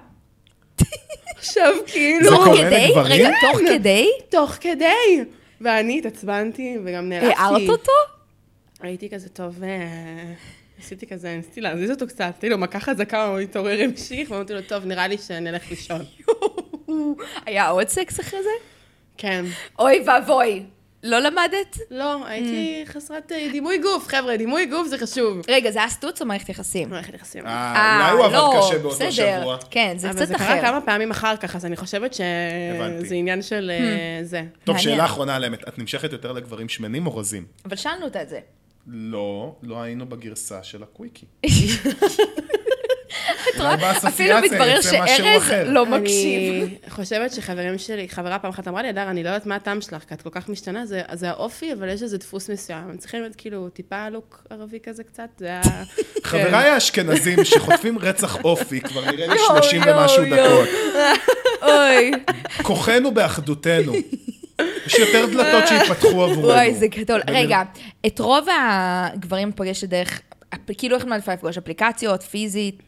[1.38, 2.88] עכשיו כאילו, זה תוך קורה כדי?
[2.88, 3.12] לגברים?
[3.12, 4.10] רגע, תוך כדי?
[4.30, 5.24] תוך כדי,
[5.62, 7.42] ואני התעצבנתי, וגם נעלבתי.
[7.42, 7.92] הערת אותו?
[8.82, 10.34] הייתי כזה טוב, אה,
[10.80, 14.62] עשיתי כזה, ניסיתי להזיז אותו קצת, נתתי לו מכה חזקה, הוא התעורר המשיך, ואמרתי לו,
[14.62, 16.02] טוב, נראה לי שנלך לישון.
[17.46, 18.75] היה עוד סקס אחרי זה?
[19.18, 19.46] כן.
[19.80, 20.64] אוי ואבוי.
[21.04, 21.78] לא למדת?
[21.92, 24.08] לא, הייתי חסרת אה, דימוי גוף.
[24.08, 25.42] חבר'ה, דימוי גוף זה חשוב.
[25.48, 26.90] רגע, זה היה סטוץ או מערכת יחסים?
[26.90, 27.46] מערכת יחסים.
[27.46, 29.12] אה, אולי הוא לא, עבד קשה באותו.
[29.12, 29.58] שבוע.
[29.70, 30.46] כן, זה אבל קצת זה אחר.
[30.46, 32.14] קרה כמה פעמים אחר כך, אז אני חושבת.
[32.14, 34.44] שזה עניין של אה, זה.
[34.64, 34.78] טוב.
[34.78, 35.68] שאלה אחרונה על האמת.
[35.68, 37.46] את נמשכת יותר לגברים שמנים או רזים?
[37.66, 38.40] אבל שאלנו אותה את זה.
[38.88, 41.26] לא, לא היינו בגרסה של הקוויקי.
[43.56, 43.92] את רואה?
[44.08, 45.52] אפילו מתברר שארז.
[45.66, 46.64] לא מקשיב.
[46.64, 49.82] אני חושבת שחברים שלי, חברה פעם אחת אמרה לי, אדר, אני לא יודעת מה הטעם
[49.82, 52.90] שלך, כי את כל כך משתנה, זה, זה האופי, אבל יש איזה דפוס מסוים.
[52.90, 55.62] הם צריכים להיות כאילו טיפה לוק ערבי כזה קצת, זה היה...
[56.24, 60.24] חבריי האשכנזים שחוטפים רצח אופי, כבר נראה לי יואו, 30 יואו, ומשהו.
[60.26, 60.70] דקות.
[61.62, 62.12] אוי,
[62.64, 63.94] כוחנו באחדותנו.
[64.86, 66.48] יש יותר דלתות שיפתחו עבורנו.
[66.48, 67.22] וואי, זה גדול.
[67.28, 67.62] רגע,
[68.06, 70.22] את רוב הגברים פוגשת דרך,
[70.78, 72.82] כאילו איך מעדיפה לפגוש אפליקציות, פיזית?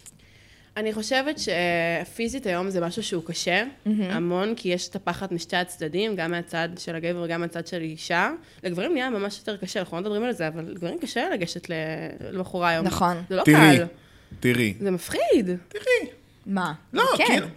[0.78, 6.16] אני חושבת שפיזית היום זה משהו שהוא קשה, המון, כי יש את הפחד משתי הצדדים,
[6.16, 8.32] גם מהצד של הגבר וגם מהצד של אישה.
[8.64, 11.74] לגברים נהיה ממש יותר קשה, אנחנו לא מדברים על זה, אבל לגברים קשה לגשת ל-
[12.32, 12.86] לבחורה היום.
[12.86, 13.18] נכון.
[13.30, 13.86] זה לא תראי, קל.
[14.40, 15.20] תראי, זה מפחיד.
[15.68, 16.12] תראי.
[16.46, 16.74] מה?
[16.94, 17.26] לא, כן.
[17.28, 17.48] כאילו,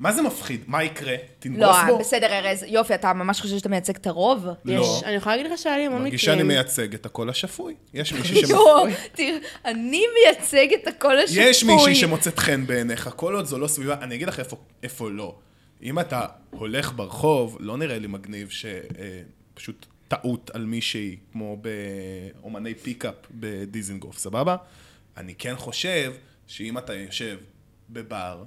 [0.00, 0.60] מה זה מפחיד?
[0.66, 1.14] מה יקרה?
[1.38, 1.98] תנגוס לא, בו?
[1.98, 2.64] בסדר, ארז.
[2.68, 4.46] יופי, אתה ממש חושב שאתה מייצג את הרוב?
[4.64, 4.80] לא.
[4.82, 6.04] יש, אני יכולה להגיד לך שהיה לי המון מקרים.
[6.12, 7.74] מרגישה אני מייצג את הקול השפוי.
[7.94, 11.42] יש מישהי שמ- יואו, תראה, אני מייצג את הקול השפוי.
[11.44, 15.10] יש מישהי שמוצאת חן בעיניך, כל עוד זו לא סביבה, אני אגיד לך איפה, איפה
[15.10, 15.34] לא.
[15.82, 16.20] אם אתה
[16.50, 21.56] הולך ברחוב, לא נראה לי מגניב שפשוט טעות על מישהי, כמו
[22.42, 24.56] באומני פיקאפ בדיזנגוף, סבבה?
[25.16, 26.12] אני כן חושב
[26.46, 27.38] שאם אתה יושב
[27.90, 28.42] בבר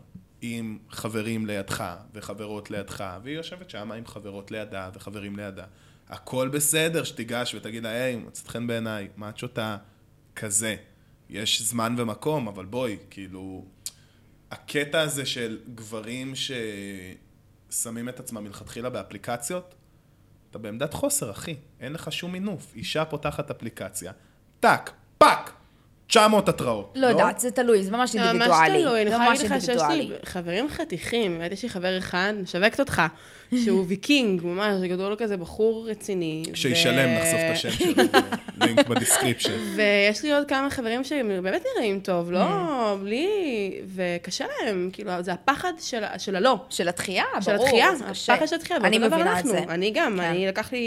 [0.45, 5.65] עם חברים לידך וחברות לידך, והיא יושבת שם עם חברות לידה וחברים לידה,
[6.09, 9.77] הכל בסדר שתיגש ותגיד לה, היי, מצאת חן בעיניי, מה את שותה?
[10.35, 10.75] כזה.
[11.29, 13.65] יש זמן ומקום, אבל בואי, כאילו,
[14.51, 16.33] הקטע הזה של גברים
[17.69, 19.75] ששמים את עצמם מלכתחילה באפליקציות,
[20.49, 21.55] אתה בעמדת חוסר, אחי.
[21.79, 22.73] אין לך שום מינוף.
[22.75, 24.11] אישה פותחת אפליקציה,
[24.59, 25.53] טאק, פאק,
[26.07, 26.93] 900 התראות.
[26.95, 28.81] לא יודעת, זה תלוי, זה ממש זה ממש אינדיבידואלי.
[28.83, 30.25] תלוי, אני יכולה להגיד לך שיש לי אינדיבידואלי.
[30.25, 33.01] חברים חתיכים, באמת יש לי חבר אחד, משווקת אותך,
[33.65, 36.43] שהוא ויקינג, ממש, גדול כזה, בחור רציני.
[36.53, 38.03] שישלם, ו- נחשוף את השם שלו,
[38.61, 39.51] לינק ב description.
[39.75, 42.95] ויש לי עוד כמה חברים שהם באמת נראים טוב, לא, Mm.
[43.01, 43.27] בלי,
[43.95, 46.55] וקשה להם, כאילו, זה הפחד של, של הלא.
[46.69, 48.33] של התחייה, של ברור, התחייה, זה קשה.
[48.33, 49.49] הפחד של התחייה, אני מבינה את אנחנו.
[49.51, 49.59] זה.
[49.69, 50.23] אני גם, כן.
[50.23, 50.81] אני לקח לי,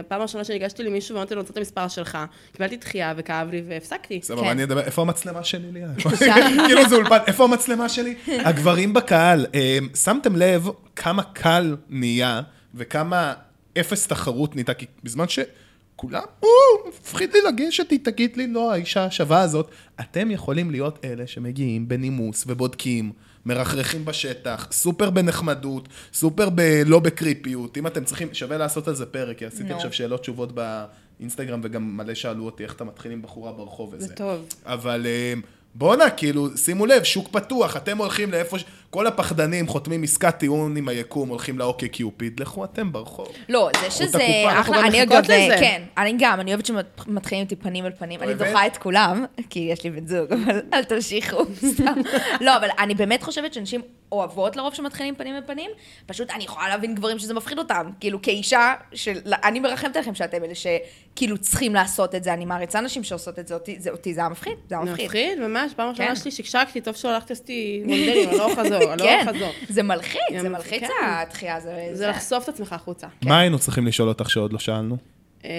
[0.00, 2.18] הפעם הראשונה שניגשתי למישהו ואמרתי לו, רוצה את המספר שלך,
[2.52, 4.20] קיבלתי דחייה וכאב לי והפסקתי.
[4.22, 4.48] סבבה, כן.
[4.48, 5.88] אני אדבר, איפה המצלמה שלי, ליה?
[6.66, 8.14] כאילו זה אולפן, איפה המצלמה שלי?
[8.48, 10.68] הגברים בקהל, אה, שמתם לב
[11.00, 12.42] כמה קל נהיה
[12.74, 13.34] וכמה
[13.80, 16.48] אפס תחרות נהייתה, כי בזמן שכולם, או,
[16.88, 19.70] מפחיד לי לגשת, היא תגיד לי, לא, האישה השווה הזאת.
[20.00, 23.12] אתם יכולים להיות אלה שמגיעים בנימוס ובודקים.
[23.46, 26.82] מרחרחים בשטח, סופר בנחמדות, סופר ב...
[26.86, 27.78] לא בקריפיות.
[27.78, 29.76] אם אתם צריכים, שווה לעשות על זה פרק, כי עשיתי נו.
[29.76, 34.06] עכשיו שאלות תשובות באינסטגרם, וגם מלא שאלו אותי איך אתה מתחיל עם בחורה ברחוב וזה.
[34.06, 34.46] זה טוב.
[34.66, 35.34] אבל אה,
[35.74, 38.64] בואנה, כאילו, שימו לב, שוק פתוח, אתם הולכים לאיפה ש...
[38.90, 43.28] כל הפחדנים חותמים עסקת טיעון עם היקום, הולכים לאוקיי קיופיד, לכו אתם ברחוב.
[43.48, 45.56] לא, זה שזה הקופה, אנחנו אחלה, גם אני אגב, לזה.
[45.60, 48.34] כן, אני גם, אני אוהבת שמתחילים איתי פנים אל פנים, אני?
[48.34, 52.00] דוחה את כולם, כי יש לי בן זוג, אבל אל תמשיכו, סתם.
[52.40, 53.80] לא, אבל אני באמת חושבת שאנשים
[54.12, 55.70] אוהבות לרוב שמתחילים פנים אל פנים,
[56.06, 59.18] פשוט אני יכולה להבין גברים שזה מפחיד אותם, כאילו כאישה, של...
[59.44, 63.48] אני מרחמת עליכם שאתם אלה שכאילו צריכים לעשות את זה, אני מעריצה נשים שעושות את
[63.48, 65.04] זה, אותי זה אותי זה היה מפחיד, זה היה מפחיד.
[65.04, 66.02] מפחיד, ממש, פעם כן.
[66.02, 68.48] ראשונה שלי שקשקתי, טוב שלא הלכתי עשיתי מונדלים, אני לא
[68.80, 69.52] אחזור, אני כן, לא אחזור.
[69.68, 70.88] זה מלחיץ, זה מלחיץ כן.
[71.06, 71.88] התחייה, זה...
[71.92, 73.06] זה לחשוף את עצמך החוצה.
[73.24, 74.96] מה היינו צריכים לשאול אותך שעוד לא שאלנו?
[75.44, 75.50] אמ,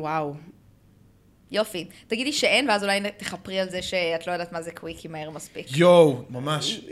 [0.00, 0.34] וואו.
[1.50, 1.86] יופי.
[2.06, 5.66] תגידי שאין, ואז אולי תכפרי על זה שאת לא יודעת מה זה קוויקי מהר מספיק.
[5.76, 6.80] יואו, ממש.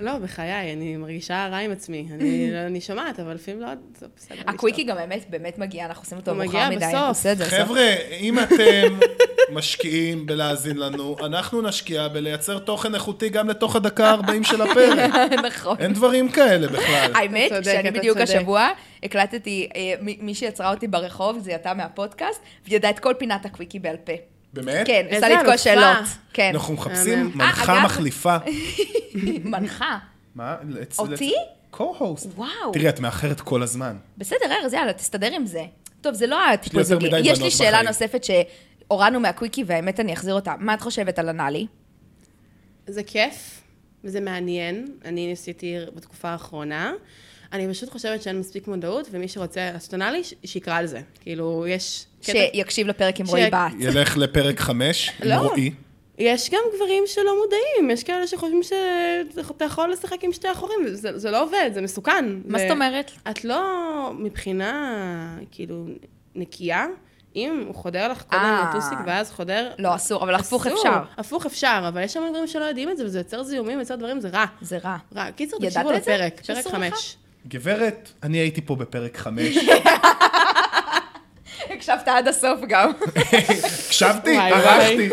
[0.00, 2.06] לא, בחיי, אני מרגישה רע עם עצמי.
[2.14, 3.68] אני- אני שומעת, אבל לפעמים לא,
[3.98, 4.38] זה בסדר.
[4.46, 6.86] הקוויקי גם באמת, באמת מגיע, אנחנו עושים אותו הוא מאוחר מגיע מדי.
[6.86, 7.10] בסוף.
[7.10, 7.44] בסדר.
[7.44, 7.58] בסוף.
[7.58, 7.86] חבר'ה,
[8.20, 8.98] אם אתם
[9.56, 15.10] משקיעים בלהאזין לנו, אנחנו נשקיע בלייצר תוכן איכותי גם לתוך הדקה ה-40 של הפרק.
[15.48, 15.76] נכון.
[15.80, 17.12] אין דברים כאלה בכלל.
[17.14, 18.18] האמת, שאני בדיוק.
[18.18, 18.68] השבוע
[19.02, 23.78] הקלטתי, אה, מי שיצרה אותי ברחוב, זה יתה מהפודקאסט, והיא ידעה את כל פינת הקוויקי
[23.78, 24.12] בעל פה.
[24.52, 24.86] באמת?
[24.86, 25.54] כן, איזה עשה לי את כל אלופה.
[25.54, 26.08] השאלות.
[26.32, 26.50] כן.
[26.54, 27.32] אנחנו מחפשים.
[27.34, 28.36] מנחה אה, מחליפה.
[29.44, 29.98] מנחה.
[30.34, 30.56] מה?
[30.98, 31.34] אותי?
[31.72, 32.26] co-host.
[32.36, 32.72] וואו.
[32.72, 33.96] תראי, את מאחרת כל הזמן.
[34.18, 35.64] בסדר, ארז, יאללה, תסתדר עם זה.
[36.00, 37.08] טוב, זה לא הטיפול זוגי.
[37.24, 37.82] יש לי שאלה.
[37.82, 40.54] נוספת שהורדנו מהקוויקי, והאמת אני אחזיר אותה.
[40.58, 41.66] מה את חושבת על אנאלי?
[42.86, 43.60] זה כיף,
[44.04, 44.86] וזה מעניין.
[45.04, 46.92] אני ניסיתי בתקופה האחרונה.
[47.52, 49.70] אני פשוט חושבת שאין מספיק מודעות, ומי שרוצה
[50.22, 51.00] ש- שיקרא על זה.
[51.20, 52.04] כאילו, יש...
[52.22, 53.72] שיקשיב לפרק עם ש- רועי בת.
[53.78, 55.34] ילך לפרק 5 עם לא.
[55.34, 55.70] רועי.
[56.18, 61.18] יש גם גברים שלא מודעים, יש כאלה שחושבים שאתה יכול לשחק עם שתי החורים, זה,
[61.18, 62.24] זה לא עובד, זה מסוכן.
[62.44, 63.10] מה זה- זאת אומרת?
[63.30, 63.62] את לא
[64.18, 65.84] מבחינה, כאילו,
[66.34, 66.86] נקייה,
[67.36, 68.70] אם הוא חודר לך קודם אה.
[68.70, 69.70] לטוסיק ואז חודר...
[69.78, 70.66] לא, אסור, אבל הפוך.
[70.66, 71.02] אפשר.
[71.18, 74.20] הפוך אפשר, אבל יש המון גברים שלא יודעים את זה, וזה יוצר זיהומים, יוצר דברים,
[74.20, 74.44] זה רע.
[74.60, 74.96] זה רע.
[75.16, 75.30] רע.
[75.30, 75.92] קיצר, ידעת תקשיבו?
[75.92, 76.66] לפרק, פרק?
[76.66, 77.16] חמש.
[77.48, 79.58] גברת, אני הייתי פה בפרק חמש.
[81.70, 82.90] הקשבת עד הסוף גם.
[83.86, 85.08] הקשבתי, ערכתי,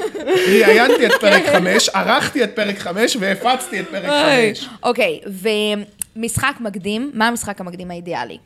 [0.65, 4.69] ראיינתי את פרק חמש, ערכתי את פרק חמש והפצתי את פרק חמש.
[4.83, 5.19] אוקיי,
[6.15, 8.37] ומשחק מקדים, מה המשחק המקדים האידיאלי?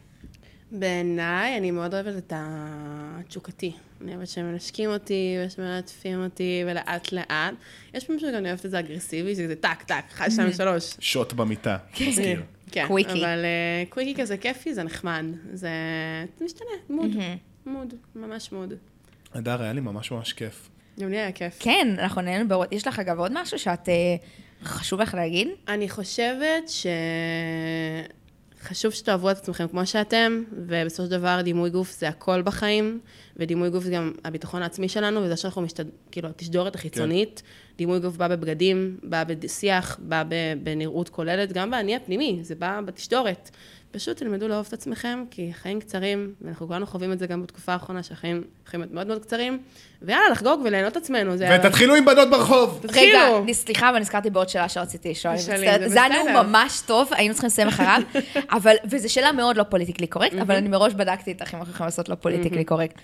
[0.71, 3.71] בעיניי, אני מאוד אוהבת את התשוקתי.
[4.01, 7.53] אני אוהבת שמנשקים אותי, ושמלטפים אותי, ולאט לאט.
[7.93, 10.93] יש פעמים שגם אני אוהבת את זה אגרסיבי, שזה טק, טק, אחד, שתיים, שלוש.
[10.99, 11.77] שוט במיטה,
[12.07, 12.41] מזכיר.
[12.71, 13.11] כן, קוויקי.
[13.11, 15.25] אבל אה, קוויקי כזה כיפי, זה נחמד.
[15.53, 15.69] זה
[16.37, 17.11] זה משתנה, מוד.
[17.65, 18.73] מוד, ממש מוד.
[19.33, 20.69] הדר, היה לי ממש ממש כיף.
[20.99, 21.57] גם לי היה כיף.
[21.59, 24.15] כן, אנחנו נהנינו בעוד, יש לך אגב עוד משהו שאת, אה,
[24.63, 25.47] חשוב לך להגיד?
[25.67, 26.69] אני חושבת
[28.63, 32.99] שחשוב שתאהבו את עצמכם כמו שאתם, ובסופו של דבר דימוי גוף זה הכל בחיים,
[33.37, 35.85] ודימוי גוף זה גם הביטחון העצמי שלנו, וזה שאנחנו משתד...
[36.11, 37.43] כאילו, התשדורת החיצונית,
[37.77, 40.23] דימוי גוף בא בבגדים, בא בשיח, בא
[40.63, 43.49] בנראות כוללת, גם באני הפנימי, זה בא בתשדורת.
[43.91, 47.73] פשוט תלמדו לאהוב את עצמכם, כי החיים קצרים, ואנחנו כולנו חווים את זה גם בתקופה
[47.73, 49.59] האחרונה, שהחיים חיים מאוד מאוד קצרים,
[50.01, 51.37] ויאללה, לחגוג וליהנות את עצמנו.
[51.37, 51.59] זה...
[51.59, 52.79] ותתחילו עם בנות ברחוב.
[52.81, 53.43] תתחילו.
[53.43, 55.37] רגע, סליחה, אבל נזכרתי בעוד שאלה שרציתי לשאול.
[55.37, 56.23] זה היה.
[56.23, 58.01] נאום ממש טוב, היינו צריכים לסיים אחריו,
[58.57, 61.87] אבל, וזו שאלה מאוד לא politically correct, אבל אני מראש בדקתי איתך אם אנחנו יכולים
[61.87, 62.95] לעשות לא politically correct.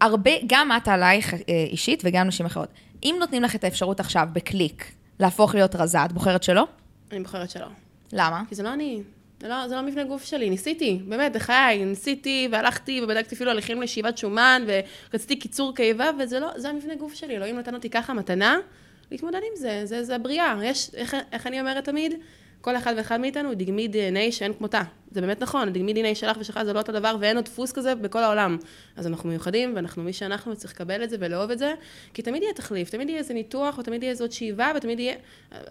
[0.00, 1.38] הרבה, גם את עלייך אה,
[1.70, 2.68] אישית וגם נשים אחרות.
[3.02, 6.66] אם נותנים לך את האפשרות עכשיו, בקליק, להפוך להיות רזה, את בוחרת שלא?
[7.12, 7.66] אני בוחרת שלא.
[8.12, 8.42] למה?
[8.48, 9.02] כי זה לא אני.
[9.40, 13.82] זה לא, זה לא מבנה גוף שלי, ניסיתי, באמת, בחיי, ניסיתי והלכתי ובדקתי אפילו הליכים
[13.82, 18.14] לשאיבת שומן ורציתי קיצור קיבה, וזה לא, זה המבנה גוף שלי, אלוהים נתן אותי ככה
[18.14, 18.58] מתנה,
[19.10, 20.58] להתמודד עם זה, זה, זה הבריאה.
[20.64, 22.14] יש, איך, איך אני אומרת תמיד?
[22.60, 24.82] כל אחד ואחד מאיתנו הוא דגמי DNA שאין כמותה.
[25.10, 27.94] זה באמת נכון, הדגמי DNA שלך ושלך זה לא אותו דבר ואין עוד דפוס כזה
[27.94, 28.56] בכל העולם.
[28.96, 31.74] אז אנחנו מיוחדים ואנחנו מי שאנחנו וצריך לקבל את זה ולאהוב את זה,
[32.14, 35.14] כי תמיד יהיה תחליף, תמיד יהיה איזה ניתוח או תמיד יהיה איזו שאיבה ותמיד יהיה...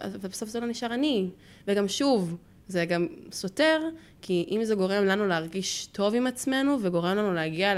[0.04, 1.28] ובסוף זה לא נשאר אני.
[1.66, 2.36] וגם שוב,
[2.70, 3.80] זה גם סותר,
[4.22, 7.74] כי אם זה גורם לנו להרגיש טוב עם עצמנו וגורם לנו להגיע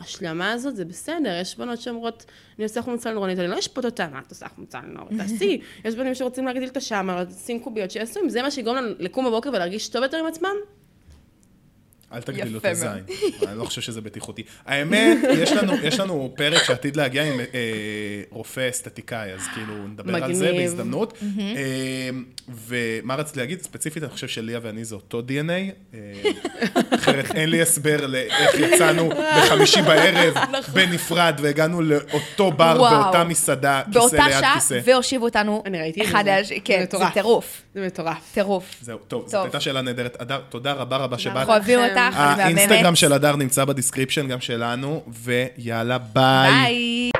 [0.00, 1.38] להשלמה הזאת, זה בסדר.
[1.40, 2.24] יש בנות שאומרות,
[2.58, 5.20] אני עושה חומצה נורנית, אני לא אשפוט אותה, מה את עושה חומצה נורנית?
[5.22, 5.60] תעשי.
[5.84, 9.26] יש בנים שרוצים להגדיל את השאמר, שים קוביות, שיעשו, אם זה מה שיגרום לנו לקום
[9.26, 10.56] בבוקר ולהרגיש טוב יותר עם עצמם,
[12.12, 12.88] אל תגדילו את הזין.
[13.48, 14.42] אני לא חושב שזה בטיחותי.
[14.66, 17.46] האמת, יש לנו, יש לנו פרק שעתיד להגיע עם אה,
[18.30, 20.62] רופא אסתטיקאי, אז כאילו נדבר על זה מגניב.
[20.62, 21.18] בהזדמנות.
[21.38, 22.10] אה,
[22.66, 23.62] ומה רציתי להגיד?
[23.62, 25.94] ספציפית, אני חושב שליה ואני זה אותו DNA.
[25.94, 25.98] אה,
[26.94, 30.34] אחרת אין לי הסבר לאיך יצאנו בחמישי בערב
[30.74, 33.02] בנפרד והגענו לאותו בר וואו.
[33.02, 34.80] באותה מסעדה, כיסא באותה ליד שעה, כיסא.
[34.84, 36.60] והושיבו אותנו אני ראיתי את אחד השני.
[36.64, 37.04] כן, זה.
[37.14, 37.62] טירוף.
[37.74, 38.32] זה מטורף.
[38.34, 38.74] טירוף.
[38.80, 39.44] זהו, טוב, זאת.
[39.44, 40.20] הייתה שאלה נהדרת.
[40.20, 41.36] הדר, תודה רבה רבה שבאת.
[41.36, 41.78] אנחנו אוהבים.
[41.78, 42.16] אותך.
[42.16, 46.50] האינסטגרם של הדר נמצא ב description, גם שלנו, ויאללה, ביי.
[46.52, 47.10] ביי.